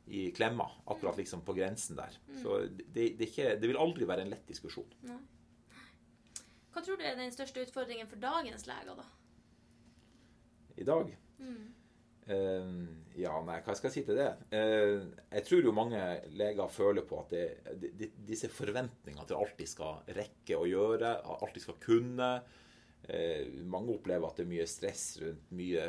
[0.08, 2.16] i klemma, akkurat liksom på grensen der.
[2.30, 2.38] Mm.
[2.40, 4.88] Så det, det, ikke, det, vil aldri være en lett diskusjon.
[5.10, 5.20] Nei.
[6.72, 9.10] Hva tror du er den største utfordringen for dagens leger, da?
[10.80, 11.12] I dag?
[11.40, 11.75] Mm.
[12.26, 14.32] Uh, ja, nei, hva skal jeg si til det?
[14.50, 16.02] Uh, jeg tror jo mange
[16.34, 17.44] leger føler på at det,
[18.00, 23.44] de, disse forventningene til alt de skal rekke å gjøre, alt de skal kunne uh,
[23.70, 25.84] Mange opplever at det er mye stress rundt mye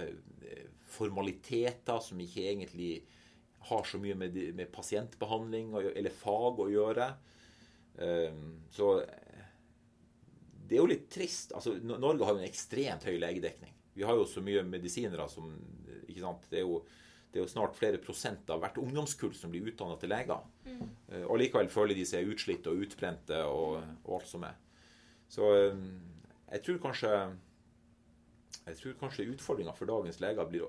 [0.92, 2.90] formaliteter som ikke egentlig
[3.70, 7.06] har så mye med, med pasientbehandling eller fag å gjøre.
[8.70, 8.90] så
[10.68, 11.54] det er jo litt trist.
[11.56, 13.72] Altså, Norge har jo en ekstremt høy legedekning.
[13.96, 15.50] Vi har jo så mye medisinere som
[16.16, 16.48] ikke sant?
[16.50, 16.80] Det er, jo,
[17.30, 20.44] det er jo snart flere prosent av hvert ungdomskull som blir utdanna til leger.
[20.66, 20.84] Mm.
[21.12, 24.56] Eh, og likevel føler de seg utslitt og utbrente og, og, alt som er.
[25.30, 25.82] Så eh,
[26.54, 27.12] jeg tror kanskje
[28.66, 30.66] jeg tror kanskje utfordringa for dagens leger blir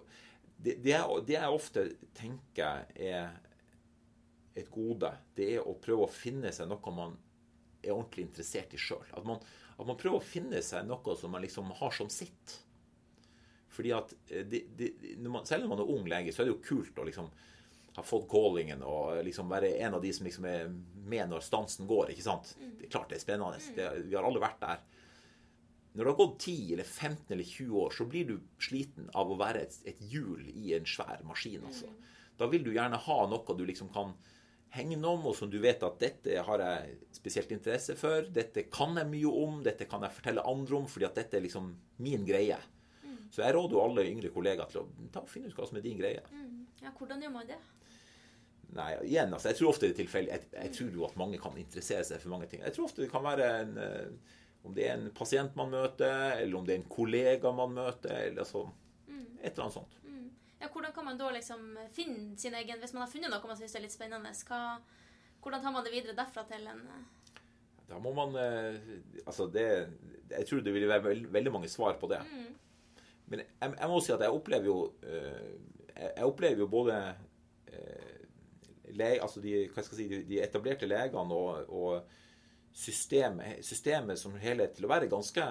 [0.57, 1.83] det, det, jeg, det jeg ofte
[2.17, 3.29] tenker er
[4.57, 7.13] et gode, det er å prøve å finne seg noe man
[7.83, 9.05] er ordentlig interessert i sjøl.
[9.13, 9.27] At,
[9.77, 12.57] at, man prøver å finne seg noe som man liksom har som sitt.
[13.77, 14.89] Fordi at eh, de, de,
[15.21, 17.29] når man, Selv når man er ung lege, så er det jo kult å liksom
[17.97, 20.67] ha fått callingen og liksom være en av de som liksom er
[21.09, 22.11] med når stansen går.
[22.13, 22.53] ikke sant?
[22.59, 22.75] Mm.
[22.77, 23.61] Det er klart det er spennende.
[23.61, 23.75] Mm.
[23.77, 24.83] Det, vi har alle vært der.
[25.97, 29.31] Når det har gått 10 eller 15 eller 20 år, så blir du sliten av
[29.33, 31.63] å være et, et hjul i en svær maskin.
[31.65, 31.89] altså.
[31.89, 32.03] Mm.
[32.37, 34.13] Da vil du gjerne ha noe du liksom kan
[34.77, 38.27] hegne om, og som du vet at dette har jeg spesielt interesse for.
[38.33, 41.45] Dette kan jeg mye om, dette kan jeg fortelle andre om, fordi at dette er
[41.47, 41.71] liksom
[42.03, 42.59] min greie.
[43.33, 45.99] Så jeg råder jo alle yngre kollegaer til å finne ut hva som er din
[45.99, 46.23] greie.
[46.31, 46.65] Mm.
[46.83, 47.57] Ja, Hvordan gjør man det?
[48.75, 50.33] Nei, igjen, altså, Jeg tror ofte det er tilfeldig.
[50.33, 52.63] Jeg, jeg, tror jo at mange kan interessere seg for mange ting.
[52.65, 54.35] Jeg tror ofte det kan være en, eh,
[54.67, 58.15] om det er en pasient man møter, eller om det er en kollega man møter,
[58.27, 58.73] eller sånn.
[59.07, 59.25] Mm.
[59.41, 59.97] Et eller annet sånt.
[60.03, 60.29] Mm.
[60.59, 63.59] Ja, Hvordan kan man da liksom finne sin egen Hvis man har funnet noe man
[63.59, 64.61] syns er litt spennende, hva,
[65.43, 67.05] hvordan tar man det videre derfra til en eh?
[67.87, 68.79] Da må man eh,
[69.23, 69.67] Altså, det
[70.33, 72.19] Jeg tror det vil være veld, veldig mange svar på det.
[72.27, 72.49] Mm.
[73.27, 75.49] Men jeg, jeg, må si at jeg opplever jo eh,
[75.97, 76.99] Jeg opplever jo både
[77.71, 78.21] eh,
[78.95, 84.91] lege, altså de, si, de, etablerte legene og, og systemet, systemet, som helhet til å
[84.91, 85.47] være ganske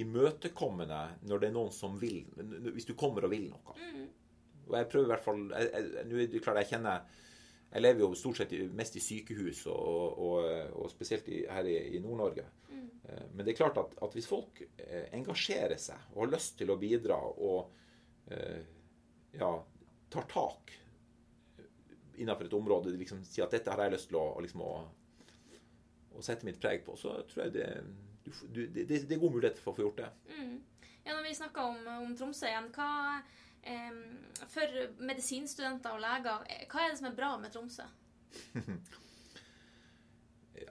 [0.00, 2.22] imøtekommende når det er noen som vil
[2.70, 3.74] Hvis du kommer og vil noe.
[3.74, 4.06] Mm.
[4.68, 7.08] Og jeg prøver i hvert fall Nå er det klart jeg kjenner
[7.70, 11.76] jeg lever jo stort sett mest i sykehus, og, og, og spesielt i, her i,
[11.94, 12.42] i Nord-Norge.
[13.04, 16.56] Eh, men det er klart at, at, hvis folk eh, engasjerer seg og har lyst
[16.60, 18.62] til å bidra og eh,
[19.38, 19.50] ja,
[20.10, 20.74] tar tak
[22.20, 24.72] innenfor et område, liksom sier at dette har jeg lyst til å, liksom, å,
[26.16, 27.68] å sette mitt preg på, så tror jeg det,
[28.26, 30.10] du, det, det, er god mulighet for å få gjort det.
[30.36, 30.58] Mm.
[31.06, 33.22] Ja, når vi snakker om, om Tromsø igjen, hva
[34.48, 37.88] for medisinstudenter og leger, hva er det som er bra med Tromsø?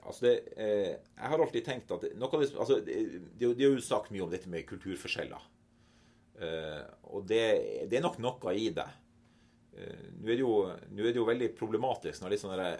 [0.00, 2.98] altså det, eh, jeg har alltid tenkt at noe av det, altså det,
[3.38, 5.48] det, er jo sagt mye om dette med kulturforskjeller.
[6.40, 7.42] Eh, og det,
[7.90, 8.88] det er nok noe i det.
[9.76, 10.44] Eh, Nå er,
[10.86, 12.70] er det jo veldig problematisk når litt sånne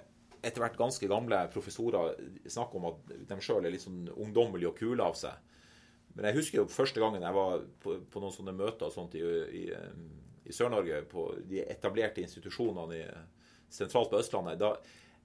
[0.40, 2.14] etter hvert ganske gamle professorer
[2.48, 5.36] snakker om at de sjøl er litt sånn ungdommelige og kule av seg.
[6.14, 9.18] Men jeg husker jo første gangen jeg var på, på noen sånne møter og sånt
[9.20, 9.66] i, i,
[10.48, 13.04] i Sør-Norge, på de etablerte institusjonene i,
[13.70, 14.58] sentralt på Østlandet.
[14.58, 14.72] da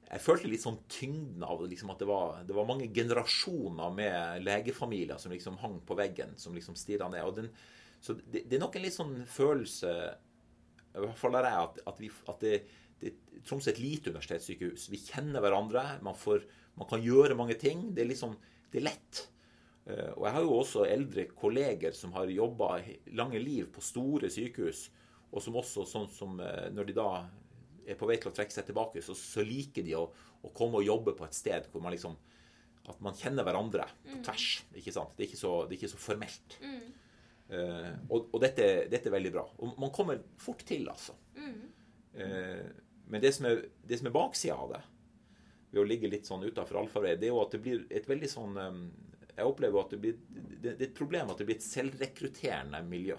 [0.06, 4.46] jeg følte litt sånn tyngden av liksom, at det var, det var, mange generasjoner med
[4.46, 7.40] legefamilier som liksom hang på veggen, som liksom stirra ned.
[7.40, 7.50] Den,
[8.00, 9.94] så det, det, er nok en litt sånn følelse
[10.94, 12.60] I hvert fall der jeg at, at, vi, at det,
[13.02, 13.16] det,
[13.48, 14.90] Troms er et lite universitetssykehus.
[14.94, 15.84] Vi kjenner hverandre.
[16.06, 16.46] Man, får,
[16.78, 17.90] man kan gjøre mange ting.
[17.96, 18.38] Det er liksom
[18.72, 19.24] det er lett.
[19.86, 22.78] Eh, og jeg har jo også eldre kolleger som har jobba
[23.18, 24.88] lange liv på store sykehus,
[25.32, 27.10] og som også sånn som eh, når de da
[27.86, 30.06] er på vei til å trekke seg tilbake, så, så liker de å,
[30.42, 32.18] å, komme og jobbe på et sted hvor man liksom
[32.86, 34.48] At man kjenner hverandre på tvers.
[34.78, 35.16] ikke sant?
[35.18, 36.58] Det er ikke så, er ikke så formelt.
[36.62, 36.82] Mm.
[37.46, 39.46] Uh, og, og dette, dette, er veldig bra.
[39.62, 41.16] Og man kommer fort til, altså.
[41.38, 41.56] Mm.
[42.14, 42.68] Uh,
[43.10, 44.84] men det som, er, det som er baksida av det,
[45.72, 48.30] ved å ligge litt sånn utafor allfarvei, det er jo at det blir et veldig
[48.32, 48.84] sånn um,
[49.36, 52.80] Jeg opplever at det blir det, det er et problem at det blir et selvrekrutterende
[52.88, 53.18] miljø.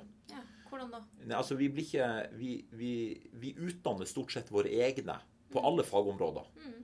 [0.70, 1.00] Hvordan da?
[1.22, 2.92] Ne, altså, vi, blir ikke, vi, vi,
[3.40, 5.18] vi, utdanner stort sett våre egne
[5.52, 6.48] på alle fagområder.
[6.62, 6.79] Mm.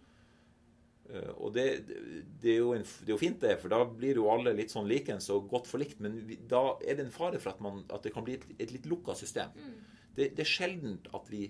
[1.13, 4.31] Uh, og det, det, er en, det, er jo fint, det, for da blir jo
[4.33, 6.01] alle litt sånn likens og godt forlikt.
[6.05, 8.75] Men da er det en fare for at, man, at det kan bli et, et
[8.75, 9.53] litt lukka system.
[9.59, 9.75] Mm.
[10.13, 11.47] Det, det, er sjelden at vi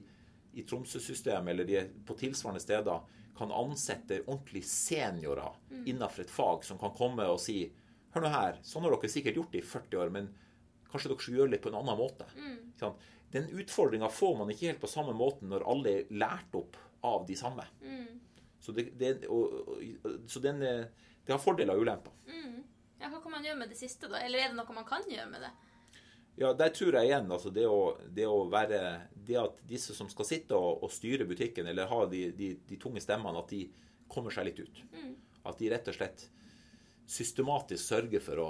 [0.52, 3.04] i Tromsø-systemet eller de på tilsvarende steder
[3.36, 5.84] kan ansette ordentlige seniorer mm.
[5.86, 7.64] innenfor et fag som kan komme og si
[8.12, 10.26] Hør nå her, sånn har dere sikkert gjort det i 40 år, men
[10.92, 12.28] Kanskje dere skal gjøre det på en annen måte.
[12.36, 12.96] Mm.
[13.32, 16.76] Den utfordringa får man ikke helt på samme måten når alle er lært opp
[17.08, 17.64] av de samme.
[17.80, 18.20] Mm.
[18.60, 19.72] Så, det, det, og,
[20.30, 22.14] så den, det har fordeler og ulemper.
[22.28, 22.60] Mm.
[23.00, 24.20] Ja, hva kan man gjøre med det siste, da?
[24.22, 25.50] Eller er det noe man kan gjøre med det?
[26.38, 28.78] Ja, der tror jeg igjen altså det å, det å være
[29.12, 32.78] Det at disse som skal sitte og, og styre butikken, eller ha de, de, de,
[32.80, 33.66] tunge stemmene, at de
[34.12, 34.80] kommer seg litt ut.
[34.92, 35.12] Mm.
[35.48, 36.24] At de rett og slett
[37.08, 38.48] systematisk sørger for å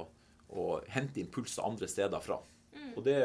[0.52, 2.38] og hente impulser andre steder fra.
[2.72, 2.92] Mm.
[2.96, 3.18] Og det,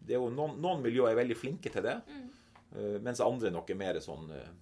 [0.00, 2.28] det, er jo noen, noen miljøer er veldig flinke til det, mm.
[2.72, 4.52] Eh, mens andre nok er mer sånn eh,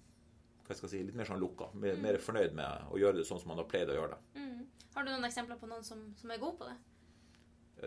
[0.65, 1.69] hva skal jeg si, litt mer sånn lukka.
[1.73, 2.01] Mer, mm.
[2.03, 4.41] mer, fornøyd med å gjøre det sånn som man har pleid å gjøre det.
[4.41, 4.87] Mm.
[4.95, 6.77] Har du noen eksempler på noen som, som, er god på det?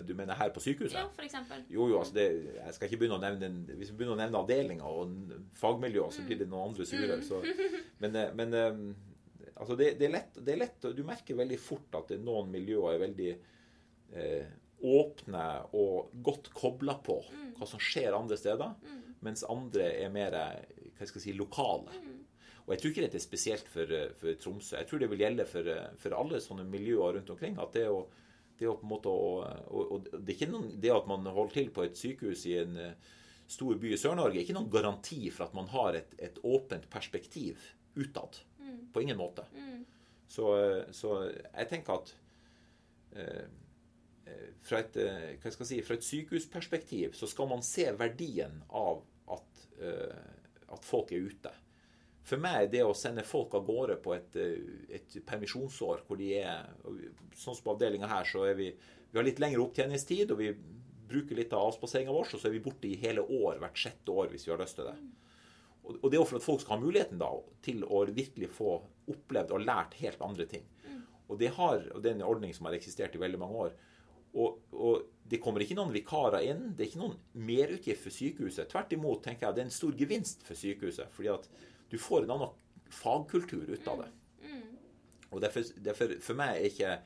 [0.09, 0.97] Du mener her på sykehuset?
[0.97, 1.63] Ja, for eksempel.
[1.71, 2.25] Jo, jo, altså det,
[2.57, 6.25] jeg skal ikke begynne å nevne Hvis vi begynner å nevne avdelinger og fagmiljøer, så
[6.27, 7.21] blir det noen andre sure.
[7.23, 7.43] Så,
[8.03, 8.57] men, eh, men
[9.55, 12.95] altså det, det, er lett, det, er lett, Du merker veldig fort at noen miljøer
[12.95, 14.53] er veldig eh,
[14.85, 15.45] åpne
[15.79, 17.47] og godt kobla på mm.
[17.59, 19.01] hva som skjer andre steder, mm.
[19.25, 21.95] mens andre er mer hva skal jeg si, lokale.
[21.95, 22.21] Mm.
[22.65, 23.91] Og Jeg tror ikke dette er spesielt for,
[24.21, 24.77] for, Tromsø.
[24.79, 27.59] Jeg tror det vil gjelde for, for, alle sånne miljøer rundt omkring.
[27.61, 28.07] at det å,
[28.59, 29.35] det å på en måte å,
[29.69, 32.57] og, og det er ikke noen, det at man holder til på et sykehus i
[32.63, 33.13] en eh,
[33.53, 36.89] stor by i Sør-Norge, er ikke noen garanti for at man har et, et åpent
[36.93, 37.61] perspektiv
[38.01, 38.41] utad.
[38.75, 38.87] Mm.
[38.93, 39.47] På ingen måte.
[39.55, 39.85] Mm.
[40.29, 40.49] Så,
[40.91, 42.15] så, jeg tenker at
[43.17, 43.45] eh,
[44.27, 47.85] eh fra, et, eh, hva skal jeg si, fra et sykehusperspektiv så skal man se
[47.99, 49.05] verdien av
[49.37, 51.53] at, eh, at folk er ute.
[52.25, 56.21] For meg er det å sende folk av gårde på et, eh, et permisjonsår hvor
[56.21, 56.71] de er
[57.35, 58.75] Sånn som på avdelinga her, så er vi
[59.15, 60.49] Vi har litt lengre opptjeningstid, og vi
[61.07, 64.11] bruker litt av avspaseringa vår, og så er vi borte i hele år hvert sjette
[64.11, 64.95] år hvis vi har lyst til det.
[65.85, 67.31] Og det er jo for at folk skal ha muligheten da,
[67.65, 68.79] til å virkelig få
[69.13, 70.65] opplevd og lært helt andre ting.
[70.87, 71.03] Mm.
[71.29, 73.75] Og det, har, og det er en ordning som har eksistert i veldig mange år.
[74.35, 76.67] Og, og, det kommer ikke noen vikarer inn.
[76.77, 77.19] Det er ikke noen
[77.49, 78.69] merutgift for sykehuset.
[78.69, 81.13] Tvert imot tenker jeg det er en stor gevinst for sykehuset.
[81.17, 81.49] fordi at
[81.91, 82.57] du får en annen
[82.93, 84.11] fagkultur ut av det.
[84.45, 84.57] Mm.
[84.59, 85.29] Mm.
[85.31, 86.97] Og derfor, derfor, for meg er ikke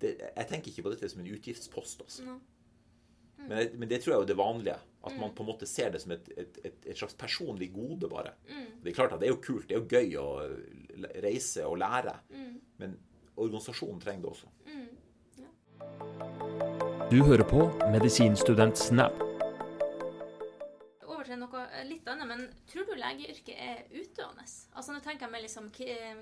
[0.00, 2.04] det, Jeg tenker ikke på dette som en utgiftspost.
[2.06, 2.28] altså.
[2.28, 2.40] Mm.
[3.48, 4.78] Men, men, det tror jeg er det vanlige.
[5.04, 5.34] At man mm.
[5.36, 8.32] på en måte ser det som et, et, et, et slags personlig gode, bare.
[8.48, 8.70] Mm.
[8.84, 10.28] Det er klart at det er jo kult, det er jo gøy å
[11.24, 12.14] reise og lære.
[12.32, 12.54] Mm.
[12.80, 12.96] Men
[13.36, 14.48] organisasjonen trenger det også.
[14.64, 14.88] Mm.
[15.42, 15.50] Ja.
[17.12, 19.20] Du hører på Medisinstudent Snap.
[21.04, 24.48] Over til noe litt annet, men tror du legeyrket er utdøende?
[24.72, 25.68] Altså Nå tenker jeg med liksom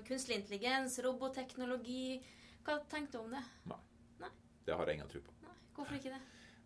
[0.09, 2.19] kunstig intelligens, robotteknologi.
[2.67, 3.47] Hva tenker du om det?
[3.71, 3.83] Nei.
[4.23, 4.35] Nei.
[4.67, 5.39] Det har jeg ingen tro på.
[5.47, 5.59] Nei.
[5.77, 6.23] Hvorfor ikke det?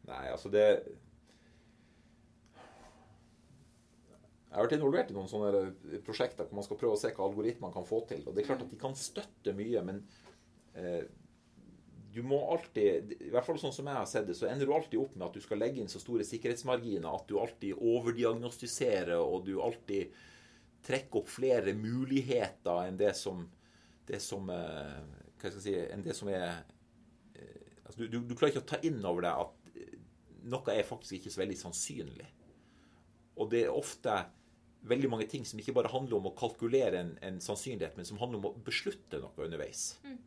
[0.08, 0.66] Nei, altså det
[4.58, 7.26] Jeg har vært involvert i noen sånne prosjekter hvor man skal prøve å se hva
[7.28, 8.24] algoritmene kan få til.
[8.26, 10.00] Og det er klart at de kan støtte mye, men
[10.74, 11.04] eh,
[12.16, 14.72] du må alltid I hvert fall sånn som jeg har sett det, så ender du
[14.74, 19.22] alltid opp med at du skal legge inn så store sikkerhetsmarginer at du alltid overdiagnostiserer,
[19.22, 20.16] og du alltid
[20.88, 23.44] trekker opp flere muligheter enn det som,
[24.10, 24.98] det som eh,
[25.38, 26.48] Hva skal jeg si Enn det som er
[27.38, 29.54] eh, altså du, du, du, klarer ikke å ta inn over deg at
[30.50, 32.28] noe er faktisk ikke så veldig sannsynlig.
[33.38, 34.18] Og det er ofte
[34.88, 38.20] veldig mange ting som ikke bare handler om å kalkulere en, en sannsynlighet, men som
[38.22, 39.98] handler om å beslutte noe underveis.
[40.06, 40.18] Mm.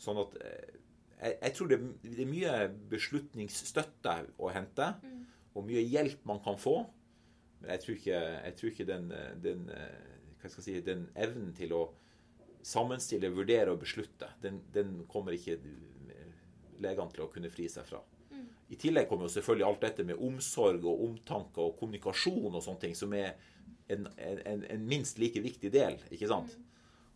[0.00, 0.78] Sånn at eh,
[1.20, 2.54] jeg, jeg tror det, det er mye
[2.92, 5.26] beslutningsstøtte å hente, Mm.
[5.54, 6.76] og mye hjelp man kan få.
[7.60, 9.08] Men jeg tror ikke, jeg tror ikke den,
[9.42, 11.82] den, eh, si, den evnen til å
[12.62, 15.58] sammenstille, vurdere og beslutte, den, den kommer ikke
[16.80, 18.00] legene til å kunne fri seg fra.
[18.70, 18.74] Mm.
[18.74, 22.80] I tillegg kommer jo selvfølgelig alt dette med omsorg og omtanke og kommunikasjon og sånne
[22.84, 23.34] ting, som er
[23.90, 25.98] en, en, en minst like viktig del.
[26.10, 26.54] ikke sant?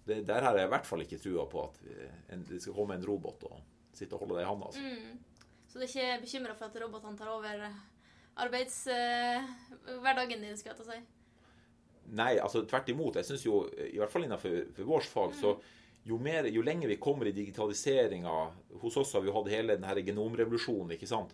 [0.04, 2.74] Det, der har jeg i hvert fall ikke trua på at eh, en, det skal
[2.76, 3.56] komme en robot og
[3.94, 4.66] sitte og holde det i handa.
[4.66, 4.82] Altså.
[4.82, 5.12] Mm.
[5.70, 7.54] Så du er ikke bekymra for at robotene tar over
[8.44, 10.98] arbeidshverdagen din, skal jeg ta seg?
[10.98, 11.04] si?
[12.18, 13.16] Nei, altså tvert imot.
[13.16, 14.50] Jeg synes jo, i hvert fall innenfor
[14.84, 15.54] vårt fag, så
[16.04, 18.34] jo, mer, jo lenger vi kommer i digitaliseringa
[18.82, 21.32] Hos oss har vi hatt hele denne genomrevolusjonen, ikke sant.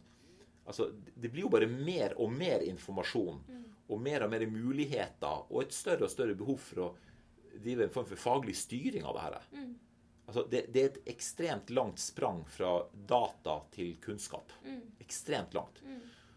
[0.64, 3.40] Altså, det blir jo bare mer og mer informasjon
[3.90, 6.90] og mer og mer muligheter og et større og større behov for å
[7.56, 9.38] drive en form for faglig styring av det her.
[9.56, 9.72] Mm.
[10.30, 14.54] Altså, det, det er et ekstremt langt sprang fra data til kunnskap.
[14.62, 14.84] Mm.
[15.02, 15.82] Ekstremt langt.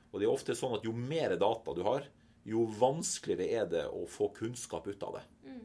[0.09, 2.07] Og det er ofte sånn at jo mer data du har,
[2.43, 5.23] jo vanskeligere er det å få kunnskap ut av det.
[5.45, 5.61] Mm.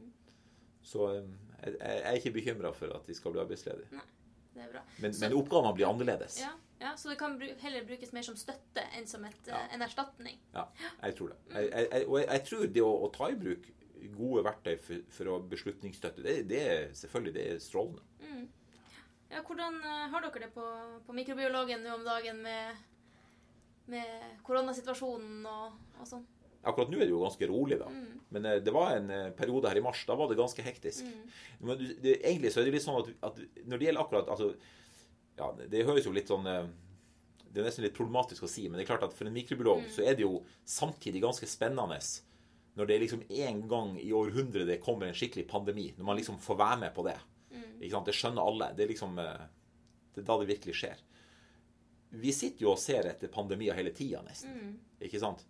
[0.85, 1.25] Så eh,
[1.63, 3.87] jeg, jeg er ikke bekymra for at de skal bli arbeidsledige.
[3.91, 4.05] Nei,
[4.53, 4.81] Det er bra.
[4.99, 6.39] Men, Så- men oppgavene blir annerledes.
[6.41, 6.51] Ja,
[6.81, 9.55] ja, så det kan heller brukes mer som støtte enn som et, Ja.
[9.65, 10.37] eh, en erstatning.
[10.53, 10.65] Ja,
[11.03, 11.37] jeg tror det.
[11.53, 13.67] Jeg, jeg, jeg, og jeg, jeg tror det å, å ta i bruk
[14.17, 18.01] gode verktøy for, for å beslutningsstøtte, det, det er selvfølgelig det er strålende.
[18.23, 18.47] Mm.
[19.29, 20.65] Ja, hvordan eh, har dere det på,
[21.05, 22.75] på mikrobiologen nå om dagen med,
[23.87, 26.25] med koronasituasjonen og, og sånn?
[26.67, 27.87] Akkurat nå er det jo ganske rolig, da.
[27.87, 28.19] Mm.
[28.35, 30.01] Men eh, det var en eh, periode her i mars.
[30.07, 31.07] Da var det ganske hektisk.
[31.07, 31.31] Mm.
[31.69, 34.51] Men det, egentlig så er det litt sånn at, at når det gjelder akkurat altså,
[35.39, 36.65] ja, Det høres jo litt sånn eh,
[37.47, 39.87] Det er nesten litt problematisk å si, men det er klart at for en mikrobiolog
[39.93, 42.01] så er det jo samtidig ganske spennende
[42.77, 45.89] når det liksom en gang i århundret kommer en skikkelig pandemi.
[45.97, 47.15] Når man liksom får være med på det.
[47.79, 48.07] Ikke sant?
[48.07, 48.69] Det skjønner alle.
[48.77, 51.01] Det er liksom Det er da det virkelig skjer.
[52.21, 54.53] Vi sitter jo og ser etter pandemier hele tida, nesten.
[54.53, 55.01] Mm.
[55.09, 55.43] Ikke sant?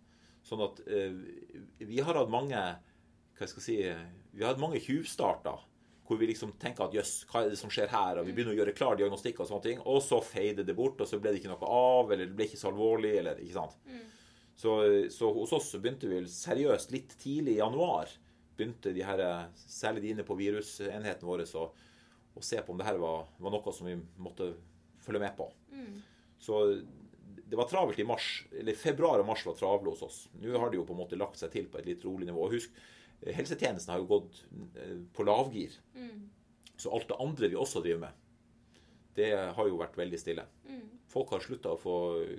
[0.50, 1.14] Sånn at eh,
[1.86, 2.58] vi har hatt mange
[3.40, 3.76] hva skal jeg si,
[4.34, 5.66] Vi har hatt mange tjuvstarter
[6.10, 8.18] hvor vi liksom tenker at jøss, hva er det som skjer her?
[8.18, 9.82] Og vi begynner å gjøre klar diagnostikk og sånne ting.
[9.86, 12.48] Og så feide det bort, og så ble det ikke noe av, eller det ble
[12.48, 13.76] ikke så alvorlig, eller ikke sant.
[14.58, 14.72] Så,
[15.14, 18.10] så hos oss så begynte vi seriøst litt tidlig i januar.
[18.58, 19.22] Begynte de her,
[19.54, 21.68] særlig de inne på virusenheten vår, å,
[22.42, 24.50] se på om det her var, var noe som vi måtte
[25.06, 25.46] følge med på.
[26.42, 26.58] Så
[27.50, 30.18] det var travelt i mars, eller februar og mars var travle hos oss.
[30.38, 32.44] Nå har det jo på en måte lagt seg til på et litt rolig nivå.
[32.46, 32.76] Og Husk,
[33.20, 34.44] eh, helsetjenesten har jo gått
[34.78, 35.74] eh, på lavgir.
[35.96, 36.28] Mm.
[36.78, 38.26] Så alt det andre vi også driver med,
[39.18, 40.46] det har jo vært veldig stille.
[40.68, 40.84] Mm.
[41.10, 41.96] Folk har slutta å få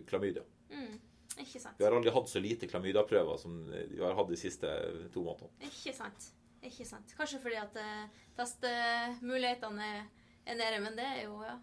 [0.07, 0.45] klamydia.
[0.71, 0.95] Mm.
[1.43, 1.75] Ikke sant.
[1.75, 4.71] Vi har aldri hatt så lite klamydiaprøver som vi har hatt de siste
[5.11, 5.51] to månedene.
[5.67, 6.31] Ikke sant.
[6.63, 7.11] Ikke sant.
[7.17, 10.09] Kanskje fordi at eh, testmulighetene er,
[10.47, 11.59] er nede, men det er jo ja.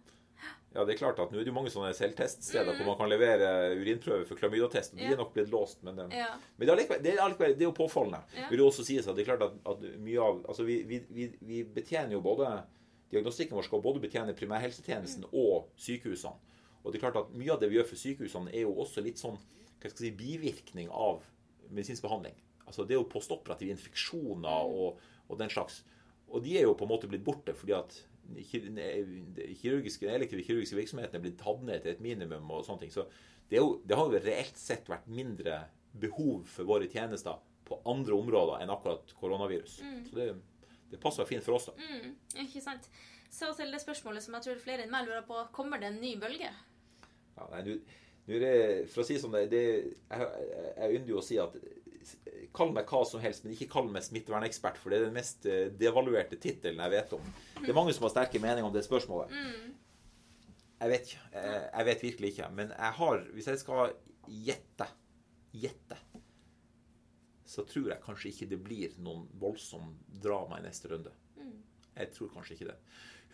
[0.75, 3.09] Ja, det er klart at Nå er det jo mange sånne selvteststeder hvor man kan
[3.09, 4.93] levere urinprøver for klamydiatest.
[4.93, 5.11] og De Ja.
[5.13, 6.27] er nok blitt låst, men, eh, ja.
[6.57, 8.19] men det, er allikevel, det, er allikevel, det er jo påfallende.
[8.37, 8.49] Ja.
[8.49, 11.31] Vil det også sies at det er klart at, at mye av altså vi, vi,
[11.41, 12.63] vi, betjener jo både
[13.09, 15.33] Diagnostikken vår skal både betjene primærhelsetjenesten Mm.
[15.33, 16.35] og sykehusene.
[16.85, 19.01] Og det er klart at Mye av det vi gjør for sykehusene, er jo også
[19.03, 19.39] litt sånn
[19.81, 21.23] hva skal jeg si, bivirkning av
[21.71, 22.35] medisinsk behandling.
[22.67, 24.37] Altså Det er jo postoperative infeksjoner
[24.69, 24.75] Mm.
[24.75, 25.81] og, og den slags.
[26.29, 28.03] Og de er jo på en måte blitt borte fordi at
[28.37, 32.49] kirurgiske, elektive kirurgiske virksomheten er blitt tatt ned til et minimum.
[32.51, 32.93] og sånne ting.
[32.93, 33.07] Så
[33.49, 35.63] det, jo, det har jo reelt sett vært mindre
[35.99, 39.79] behov for våre tjenester på andre områder enn akkurat koronavirus.
[40.09, 40.33] Så det,
[40.91, 41.77] det passer fint for oss, da.
[41.77, 42.15] Mm,
[42.45, 42.89] ikke sant.
[43.29, 45.37] Så til det spørsmålet som jeg tror flere enn meg lurer på.
[45.53, 46.49] Kommer det en ny bølge?
[47.35, 47.75] Ja, nei, nu,
[48.25, 48.55] nu er det,
[48.93, 49.61] for å si det sånn, det,
[50.09, 50.29] jeg,
[50.75, 51.55] jeg ynder jo å si at
[52.55, 55.45] Kall meg hva som helst, men ikke kall meg smittevernekspert, for det er den mest
[55.49, 57.27] eh, devaluerte tittelen jeg vet om.
[57.59, 59.35] Det er mange som har sterke meninger om det spørsmålet.
[60.79, 61.21] Jeg vet ikke.
[61.35, 62.49] Jeg, jeg vet virkelig ikke.
[62.55, 63.93] Men jeg har, hvis jeg skal
[64.47, 64.87] gjette,
[65.59, 65.97] gjette,
[67.49, 71.13] så tror jeg kanskje ikke det blir noen voldsom drama i neste runde.
[71.95, 72.77] Jeg tror kanskje ikke det.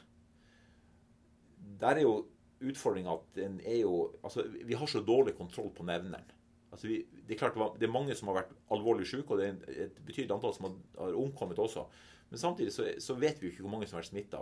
[1.79, 2.27] der er jo
[2.63, 6.31] utfordringa at den er jo Altså, vi har så dårlig kontroll på nevneren.
[6.71, 9.47] Altså, vi, det er klart det er mange som har vært alvorlig syke, og det
[9.47, 11.85] er et betydelig antall som har, har omkommet også.
[12.29, 14.39] Men samtidig så, så, vet vi jo ikke hvor mange som har vært smitta.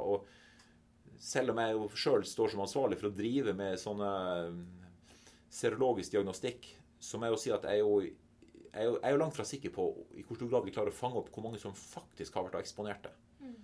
[1.21, 4.11] Selv om jeg jo sjøl står som ansvarlig for å drive med sånne
[5.51, 6.69] serologisk diagnostikk,
[7.01, 7.97] så må jeg jo si at jeg er jo,
[8.71, 10.73] jeg er jo, jeg er jo langt fra sikker på i hvor stor grad vi
[10.75, 13.11] klarer å fange opp hvor mange som faktisk har vært eksponerte.
[13.43, 13.57] Mm.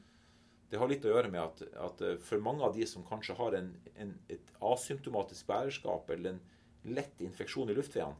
[0.67, 3.55] Det har litt å gjøre med at, at, for mange av de som kanskje har
[3.55, 6.41] en, en, et asymptomatisk bærerskap eller en
[6.97, 8.19] lett infeksjon i luftveiene,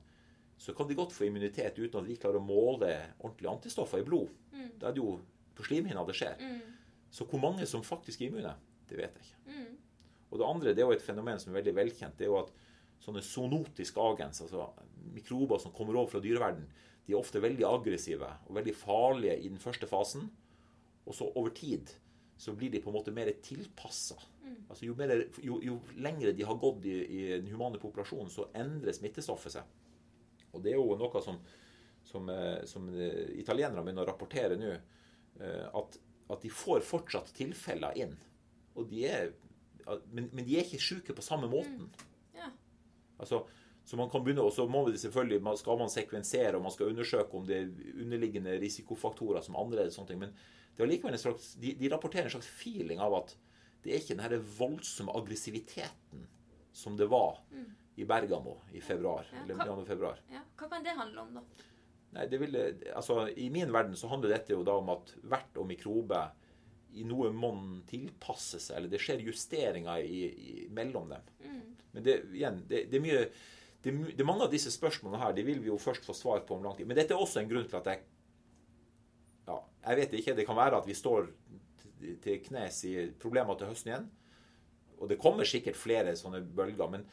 [0.58, 4.08] så kan de godt få immunitet uten at vi klarer å måle ordentlige antistoffer i
[4.08, 4.32] blod.
[4.56, 4.72] Mm.
[4.80, 5.18] Da er det jo
[5.58, 6.40] på slimhinna det skjer.
[6.40, 6.78] Mm.
[7.14, 8.56] Så hvor mange som faktisk er immune,
[8.90, 9.44] det vet jeg ikke.
[9.52, 9.76] Mm.
[10.32, 12.18] Og det andre det er jo et fenomen som er veldig velkjent.
[12.18, 12.50] det er jo at
[13.04, 14.70] sånne zoonotiske agens, altså
[15.14, 16.66] mikrober som kommer over fra dyreverden,
[17.08, 20.28] de er ofte veldig aggressive og veldig farlige i den første fasen.
[21.08, 21.94] Og så over tid
[22.38, 24.18] så blir de på en måte mer tilpassa.
[24.44, 24.58] Mm.
[24.70, 24.96] Altså jo,
[25.42, 29.72] jo, jo, lengre de har gått i, i, den humane populasjonen, så endrer smittestoffet seg.
[30.52, 31.40] Og det er jo noe som,
[32.06, 34.76] som, eh, som eh, italienerne begynner å rapportere nå.
[35.40, 38.14] Eh, at, at, de får fortsatt tilfeller inn.
[38.78, 39.32] De er,
[40.12, 41.88] men, men de er ikke syke på samme måten.
[41.88, 42.17] Mm.
[43.18, 43.44] Altså,
[43.88, 46.92] så man kan begynne, og så må vi selvfølgelig, skal man sekvensere og man skal
[46.92, 50.20] undersøke om det er underliggende risikofaktorer som eller sånne ting.
[50.20, 50.34] Men
[50.76, 53.32] det er likevel en slags, de, de, rapporterer en slags feeling av at
[53.84, 56.28] det er ikke den voldsomme aggressiviteten
[56.76, 57.70] som det var mm.
[57.96, 59.26] i Bergamo i februar.
[59.32, 60.20] Ja, eller hva, februar.
[60.30, 61.72] Ja, hva kan det handle om, da?
[62.18, 65.58] Nei, det ville, altså, I min verden så handler dette jo da om at hvert
[65.60, 66.22] og mikrobe
[66.98, 71.34] i noe monn tilpasser seg, eller det skjer justeringer i, i, mellom dem.
[71.44, 71.77] Mm.
[71.98, 73.22] Men det, igjen, det, det er mye
[73.82, 76.58] det, det, Mange av disse spørsmålene her de vil vi jo først få svar på
[76.58, 76.86] om lang tid.
[76.90, 78.04] Men dette er også en grunn til at jeg
[79.48, 80.36] ja, Jeg vet ikke.
[80.38, 81.32] Det kan være at vi står
[82.22, 84.10] til knes i problemer til høsten igjen.
[84.98, 86.90] Og det kommer sikkert flere sånne bølger.
[86.94, 87.06] Men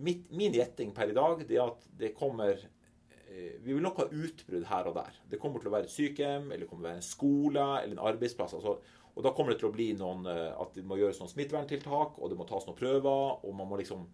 [0.00, 4.00] mitt, min gjetting per i dag det er at det kommer eh, Vi vil nok
[4.00, 5.20] ha utbrudd her og der.
[5.28, 7.68] Det kommer til å være et sykehjem, eller det kommer til å være en skole
[7.82, 8.56] eller en arbeidsplass.
[8.56, 8.78] altså
[9.12, 12.16] og da kommer det til å bli noen, eh, at det må gjøres noen smitteverntiltak,
[12.16, 14.06] og det må tas noen prøver, og man må liksom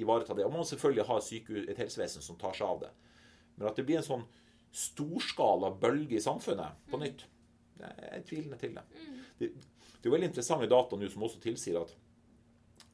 [0.00, 0.46] ivareta det.
[0.46, 2.92] Og man må selvfølgelig ha et helsevesen som tar seg av det.
[3.56, 4.26] Men at det blir en sånn
[4.76, 7.04] storskala bølge i samfunnet på mm.
[7.04, 7.26] nytt,
[7.76, 8.84] jeg er tvilende til det.
[8.96, 9.22] Mm.
[9.38, 9.50] Det,
[10.00, 11.92] det er veldig interessante data nå som også tilsier at,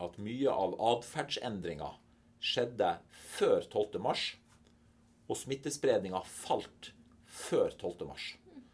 [0.03, 1.93] at mye av atferdsendringa
[2.43, 2.97] skjedde
[3.37, 4.03] før 12.
[4.03, 4.27] mars,
[5.31, 6.91] og smittespredninga falt
[7.31, 8.07] før 12.
[8.11, 8.33] mars.
[8.51, 8.65] Mm.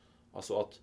[0.41, 0.81] Altså at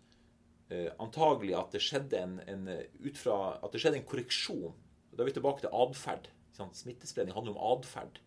[0.98, 2.70] antagelig at det skjedde en, en,
[3.06, 4.74] ut fra, at det skjedde en korreksjon.
[5.12, 6.30] Da er vi tilbake til atferd.
[6.56, 8.18] Smittespredning handler om atferd.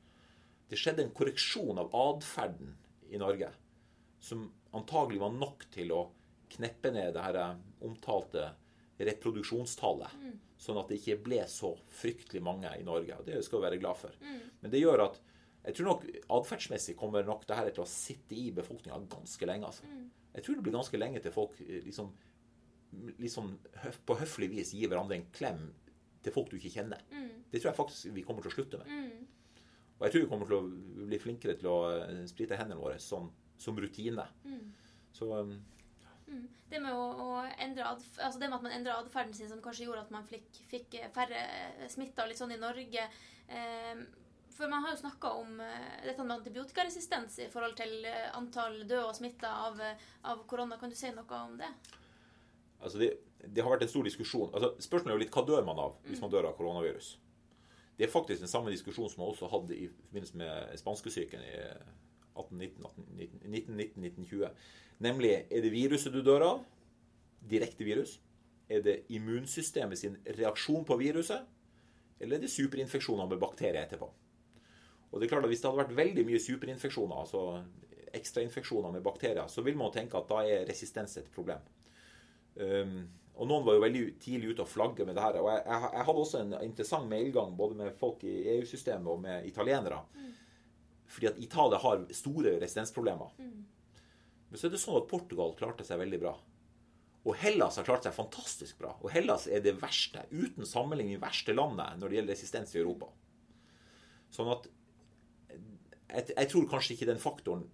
[0.70, 2.76] Det skjedde en korreksjon av atferden
[3.10, 3.50] i Norge
[4.20, 6.02] som antagelig var nok til å
[6.52, 8.50] kneppe ned det her eh, omtalte
[8.98, 10.14] reproduksjonstallet.
[10.18, 10.36] Mm.
[10.58, 13.20] Sånn at det ikke ble så fryktelig mange i Norge.
[13.20, 14.16] og Det skal vi være glad for.
[14.22, 14.40] Mm.
[14.60, 15.20] Men det gjør at
[15.64, 16.06] jeg tror nok
[16.38, 19.68] atferdsmessig kommer nok det her til å sitte i befolkninga ganske lenge.
[19.68, 19.88] altså.
[19.90, 20.06] Mm.
[20.34, 22.12] Jeg tror det blir ganske lenge til folk liksom,
[23.18, 23.50] liksom
[23.82, 25.64] høf, på høflig vis gir hverandre en klem
[26.22, 27.02] til folk du ikke kjenner.
[27.10, 27.44] Mm.
[27.50, 28.92] Det tror jeg faktisk vi kommer til å slutte med.
[28.92, 29.26] Mm.
[29.98, 33.00] Og jeg tror vi kommer til å bli flinkere til å eh, sprite hendene våre
[33.02, 33.26] som,
[33.58, 34.24] som rutine.
[34.46, 34.62] Mm.
[35.18, 35.56] Så um,
[36.28, 36.46] mm.
[36.70, 39.88] Det med, å, å endre altså det med at man endra atferden sin, som kanskje
[39.88, 41.42] gjorde at man fikk, fikk færre
[41.90, 44.02] smitta litt sånn i Norge eh,
[44.58, 48.80] For man har jo snakka om eh, dette med antibiotikaresistens i forhold til eh, antall
[48.82, 49.78] døde og smitta av,
[50.26, 50.74] av korona.
[50.80, 51.68] Kan du si noe om det?
[52.82, 53.12] Altså det,
[53.44, 54.50] det, har vært en stor diskusjon.
[54.50, 57.12] Altså Spørsmålet er jo litt hva dør man av hvis man dør av koronavirus.
[57.98, 61.54] Det er faktisk den samme diskusjonen som man også hadde i forbindelse med spanskesyken i
[62.38, 64.46] 1919-1920.
[65.06, 66.58] Nemlig er det viruset du dør av?
[67.50, 68.20] Direkte virus?
[68.70, 71.40] Er det immunsystemet sin reaksjon på viruset?
[72.18, 74.08] Eller er det superinfeksjoner med bakterier etterpå?
[75.10, 77.42] Og det er klart at Hvis det hadde vært veldig mye superinfeksjoner, altså
[78.18, 81.64] ekstrainfeksjoner med bakterier, så vil man tenke at da er resistens et problem.
[82.56, 83.06] Um,
[83.38, 85.38] og noen var jo veldig tidlig ute og flagge med det her.
[85.38, 89.20] Og jeg, jeg, jeg, hadde også en interessant mailgang både med folk i EU-systemet og
[89.22, 90.00] med italienere.
[90.16, 90.32] Mm.
[91.08, 93.36] Fordi at Italia har store resistensproblemer.
[93.38, 93.60] Mm.
[94.48, 96.34] Men så er det sånn at Portugal klarte seg veldig bra.
[97.28, 98.94] Og Hellas har klart seg fantastisk bra.
[99.04, 103.10] Og Hellas er det verste, uten sammenligning, verste landet når det gjelder resistens i Europa.
[104.34, 104.66] Sånn at
[106.08, 107.66] jeg, jeg tror kanskje ikke den faktoren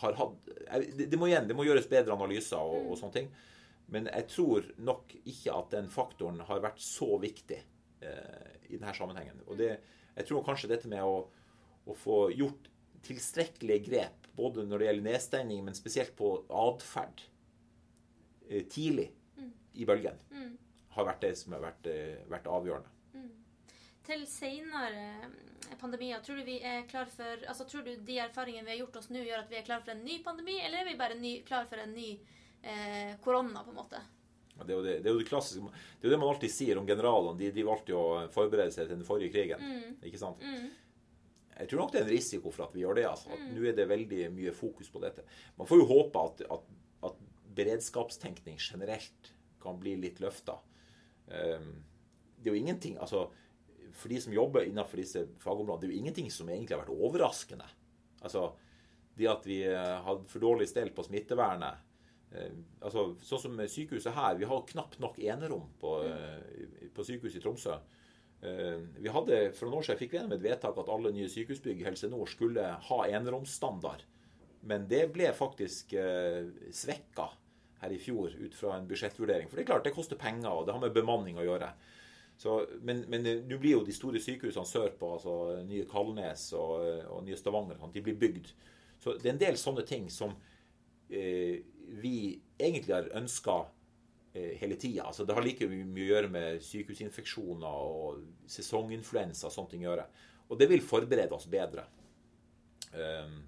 [0.00, 0.48] har hatt
[0.96, 3.00] det, det, må igjen, det må gjøres bedre analyser og, og mm.
[3.00, 3.30] sånne ting.
[3.92, 8.94] Men jeg tror nok ikke at den faktoren har vært så viktig eh, i denne
[8.96, 9.44] sammenhengen.
[9.46, 9.76] Og det,
[10.16, 11.20] jeg tror kanskje dette med å,
[11.86, 12.70] å, få gjort
[13.06, 17.22] tilstrekkelige grep, både når det gjelder nedstengning, men spesielt på atferd,
[18.48, 19.06] eh, tidlig
[19.38, 19.52] mm.
[19.78, 20.52] i bølgen, mm.
[20.98, 22.95] har vært det som har vært, eh, vært avgjørende.
[24.06, 24.12] Mm.
[24.12, 28.76] til senere pandemier, tror du vi er klar for altså Tror du de erfaringene vi
[28.76, 30.90] har gjort oss nå, gjør at vi er klar for en ny pandemi, eller er
[30.90, 32.12] vi bare ny, klar for en ny
[32.62, 34.02] eh, korona, på en måte?
[34.56, 36.78] Det er, det, det er jo det klassiske Det er jo det man alltid sier
[36.80, 37.36] om generalene.
[37.36, 39.60] De, de valgte jo å forberede seg til den forrige krigen.
[39.60, 39.96] Mm.
[40.08, 40.40] Ikke sant?
[40.40, 40.70] Mm.
[41.56, 43.04] Jeg tror nok det er en risiko for at vi gjør det.
[43.10, 43.32] altså.
[43.34, 45.26] At Nå er det veldig mye fokus på dette.
[45.58, 46.72] Man får jo håpe at, at,
[47.10, 47.20] at
[47.56, 49.30] beredskapstenkning generelt
[49.60, 50.56] kan bli litt løfta.
[51.26, 51.70] Um,
[52.36, 53.26] det er jo ingenting altså,
[53.96, 56.96] For de som jobber innenfor disse fagområdene, det er jo ingenting som egentlig har vært
[57.08, 57.68] overraskende.
[58.22, 58.52] Altså,
[59.16, 61.78] Det at vi eh, hadde for dårlig stell på smittevernet
[62.36, 64.36] eh, altså, Sånn som sykehuset her.
[64.36, 67.78] Vi har knapt nok enerom på, eh, på sykehuset i Tromsø.
[68.36, 71.80] Vi hadde, For noen år siden fikk vi gjennom et vedtak at alle nye sykehusbygg
[71.80, 74.04] i Helse Nord skulle ha eneromsstandard.
[74.66, 77.30] Men det ble faktisk eh, svekka
[77.82, 79.50] her i fjor ut fra en budsjettvurdering.
[79.50, 81.70] For det er klart, det koster penger, og det har med bemanning å gjøre.
[82.36, 87.24] Så, men men nå blir jo de store sykehusene sørpå, altså nye Kalnes og, og
[87.24, 88.50] nye Stavanger, de blir bygd.
[89.00, 90.34] Så det er en del sånne ting som
[91.08, 91.64] eh,
[92.02, 93.56] vi egentlig har ønska
[94.34, 95.06] eh, hele tida.
[95.08, 99.90] Altså, det har like mye å gjøre med sykehusinfeksjoner og sesonginfluensa og sånne ting å
[99.90, 100.08] gjøre.
[100.48, 101.86] Og det vil forberede oss bedre.
[102.96, 103.40] Um,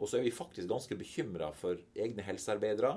[0.00, 2.94] Og så er vi faktisk ganske bekymra for egne helsearbeidere.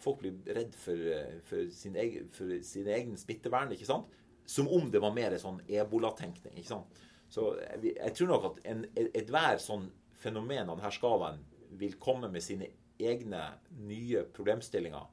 [0.00, 1.02] Folk blir redd for,
[1.44, 3.74] for, sin egen, for sin egen smittevern.
[3.76, 4.08] ikke sant?
[4.48, 6.56] Som om det var mer sånn ebolatenkning.
[6.56, 7.02] ikke sant?
[7.28, 8.60] Så jeg, jeg tror nok at
[9.18, 11.42] ethvert sånn fenomen av denne skalaen
[11.78, 13.42] vil komme med sine egne
[13.84, 15.06] nye problemstillinger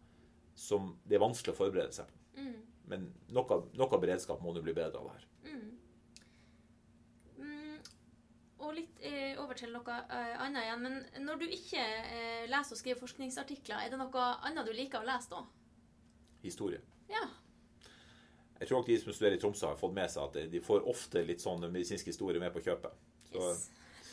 [0.55, 2.21] som det er vanskelig å forberede seg på.
[2.39, 2.55] Mm.
[2.89, 5.27] Men noe, noe beredskap må nå bli bedre av her.
[5.45, 5.67] Mm.
[7.43, 7.79] Mm,
[8.63, 10.85] og litt eh, over til noe eh, annet igjen.
[10.87, 15.03] Men når du ikke eh, leser og skriver forskningsartikler, er det noe annet du liker
[15.03, 15.43] å lese da?
[16.45, 16.81] Historie.
[17.11, 17.25] Ja.
[18.59, 20.85] Jeg tror nok de som studerer i Tromsø, har fått med seg at de får
[20.87, 22.95] ofte litt sånn medisinsk historie med på kjøpet.
[23.31, 23.51] Så,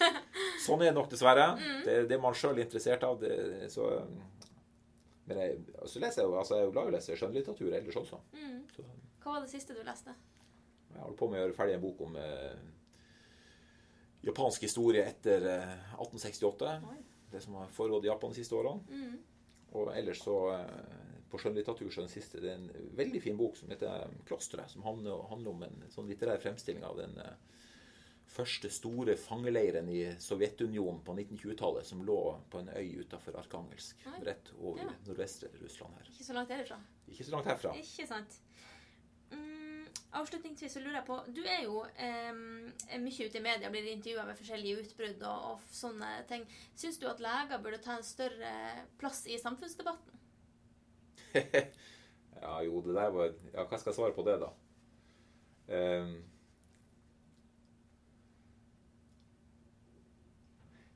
[0.67, 1.53] sånn er det nok, dessverre.
[1.87, 3.21] Det er det man sjøl er interessert av.
[3.23, 3.87] Det, så,
[5.31, 8.03] men jeg, så leser jeg, altså jeg er jo glad i å lese skjønnlitteratur ellers
[8.03, 8.21] også.
[8.35, 8.61] Mm.
[8.75, 8.87] Så
[9.23, 10.17] Hva var det siste du leste?
[10.93, 12.65] jeg holder på med å gjøre ferdig en bok om eh,
[14.27, 16.73] japansk historie etter eh, 1868.
[16.91, 16.99] Oi.
[17.33, 18.85] Det som har foregått i Japan de siste årene.
[18.93, 19.15] Mm.
[19.81, 21.02] Og ellers så eh,
[21.33, 24.85] på skjønnlitteratur er den siste det er en veldig fin bok som heter 'Klosteret', som
[24.85, 27.35] handler, handler om en sånn litterær fremstilling av den eh,
[28.33, 32.19] første store fangeleiren i Sovjetunionen på 1920-tallet, som lå
[32.53, 34.21] på en øy utafor Arkangelsk, Nei.
[34.31, 34.95] rett over Ja.
[35.07, 36.09] nordvestre Russland her.
[36.13, 36.79] Ikke så langt derfra.
[37.09, 37.75] Ikke så langt herfra.
[37.77, 38.39] Ikke sant.
[39.33, 42.33] Mm, avslutningsvis så lurer jeg på Du er jo eh,
[43.01, 46.45] mye ute i media, blir intervjua med forskjellige utbrudd og, og sånne ting.
[46.77, 48.53] Syns du at leger burde ta en større
[48.99, 50.19] plass i samfunnsdebatten?
[52.43, 54.49] Ja, jo, det der var Ja, hva skal jeg svare på det, da?
[55.73, 56.17] Um,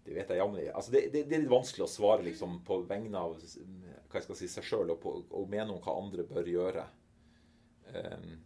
[0.07, 0.59] det vet jeg jammen.
[0.73, 4.27] Altså, det, det, det er litt vanskelig å svare liksom, på vegne av hva jeg
[4.27, 6.85] skal si, seg sjøl og, og mene om hva andre bør gjøre.
[7.95, 8.37] Um,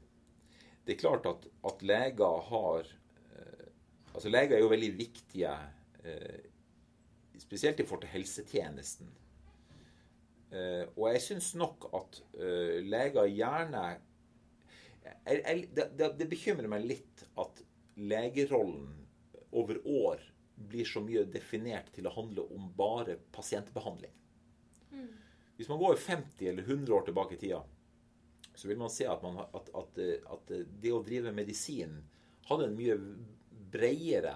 [0.85, 3.67] det er klart at, at leger har uh,
[4.13, 5.53] Altså, leger er jo veldig viktige,
[6.05, 6.41] uh,
[7.41, 9.13] spesielt i forhold til helsetjenesten.
[10.51, 13.83] Eh, og jeg syns nok at eh, leger gjerne
[15.01, 17.63] jeg, jeg, det, det, bekymrer meg litt at
[18.01, 18.89] legerollen
[19.55, 20.25] over år
[20.71, 24.13] blir så mye definert til å handle om bare pasientbehandling.
[25.57, 27.63] Hvis man går 50 eller 100 år tilbake i tida,
[28.55, 31.95] så vil man se at, man, at, at, eh, at det å drive medisin
[32.51, 32.97] hadde en mye
[33.71, 34.35] bredere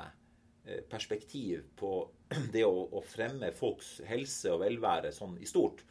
[0.89, 1.91] perspektiv på
[2.55, 5.85] det å, å fremme folks helse og velvære sånn i stort.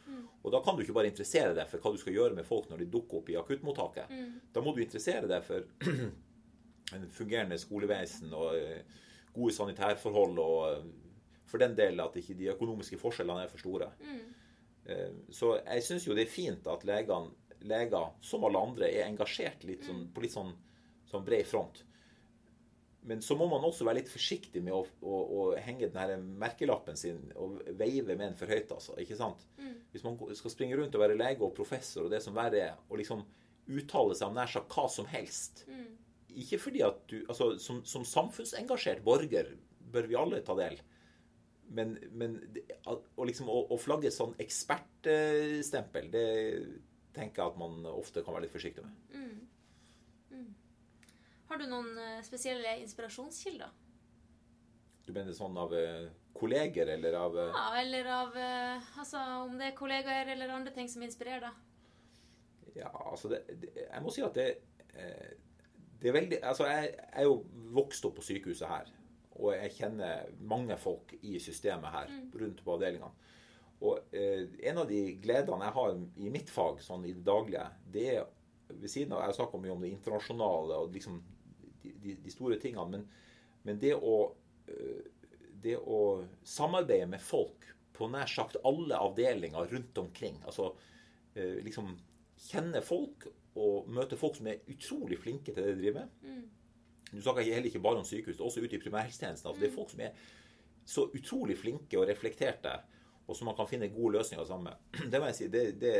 [0.44, 2.66] Og da kan du ikke bare interessere deg for hva du skal gjøre med folk
[2.68, 4.10] når de dukker opp i akuttmottaket.
[4.52, 5.64] Da må du interessere deg for
[6.96, 9.00] en fungerende skolevesen og eh,
[9.34, 10.90] gode sanitærforhold og eh,
[11.48, 13.92] for den del at ikke de økonomiske forskjellene er for store.
[14.02, 14.22] Mm.
[15.32, 17.30] Så jeg syns jo det er fint at legene,
[17.68, 20.50] leger, som alle andre, er engasjert litt sånn, på litt sånn,
[21.08, 21.84] sånn bred front.
[23.04, 26.96] Men så må man også være litt forsiktig med å, å, å henge den merkelappen
[26.96, 28.72] sin og veive med den for høyt.
[28.72, 29.44] altså, ikke sant?
[29.92, 32.78] Hvis man skal springe rundt og være lege og professor og det som verre er,
[32.88, 33.20] og liksom
[33.76, 35.62] uttale seg om nær sagt hva som helst
[36.36, 39.54] Ikke fordi at du altså Som, som samfunnsengasjert borger
[39.94, 40.80] bør vi alle ta del.
[41.70, 42.34] Men, men
[42.90, 46.24] å liksom å, å flagge sånn ekspertstempel, det
[47.14, 48.96] tenker jeg at man ofte kan være litt forsiktig med.
[51.54, 53.68] Har du noen eh, spesielle inspirasjonskilder?
[55.06, 58.38] Du mener sånn av eh, kolleger eller av eh, Ja, eller av
[58.98, 61.60] Altså om det er kollegaer eller andre ting som inspirerer deg?
[62.80, 64.48] Ja, altså det, det, Jeg må si at det,
[66.02, 67.36] det er veldig Altså, jeg jeg er jo
[67.76, 68.90] vokst opp på sykehuset her.
[69.38, 73.12] Og jeg kjenner mange folk i systemet her rundt på avdelingene.
[73.86, 74.42] Og eh,
[74.72, 78.26] en av de gledene jeg har i mitt fag sånn i det daglige, det er
[78.74, 81.22] ved siden av Jeg snakker mye om det internasjonale og liksom
[81.84, 83.04] de, de, store tingene, men,
[83.66, 84.16] men det å
[84.68, 85.04] eh,
[85.64, 86.00] det å
[86.44, 87.64] samarbeide med folk
[87.94, 90.36] på nær sagt alle avdelinger rundt omkring.
[90.44, 90.72] Altså
[91.34, 91.94] eh, liksom
[92.50, 96.48] kjenne folk og møte folk som er utrolig flinke til det de driver med.
[97.12, 99.48] du snakker heller ikke bare om sykehus, også ute i primærhelsetjenesten.
[99.48, 100.24] Altså, det er folk som er
[100.84, 102.74] så utrolig flinke og reflekterte,
[103.24, 104.82] og som man kan finne gode løsninger sammen med.
[105.12, 105.94] Det må jeg si, det, det,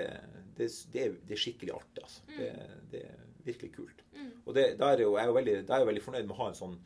[0.58, 2.02] det, det, er- det skikkelig artig.
[2.04, 2.26] Altså.
[2.34, 2.50] Det,
[2.92, 3.04] det
[3.46, 4.04] virkelig kult.
[4.44, 6.28] Og det, da er jeg jo, jeg er jo veldig, da er jeg veldig fornøyd
[6.28, 6.76] med å ha en sånn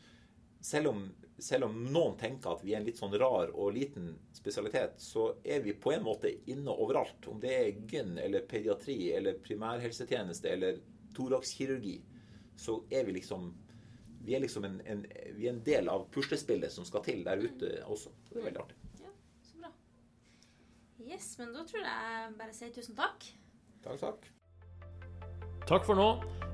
[0.61, 1.03] selv om,
[1.39, 5.31] selv om noen tenker at vi er en litt sånn rar og liten spesialitet, så
[5.45, 7.29] er vi på en måte inne overalt.
[7.31, 10.83] Om det er gyn eller pediatri eller primærhelsetjeneste eller
[11.17, 11.97] thorakskirurgi,
[12.59, 13.51] så er vi liksom
[14.29, 15.05] vi er liksom en, en,
[15.39, 18.11] vi er en del av puslespillet som skal til der ute også.
[18.27, 18.77] Så det er veldig artig.
[19.01, 19.13] Ja,
[19.47, 19.71] så bra.
[21.07, 23.31] Yes, men da tror jeg jeg bare sier tusen takk.
[23.87, 24.29] Takk, takk.
[25.69, 26.11] Takk for nå.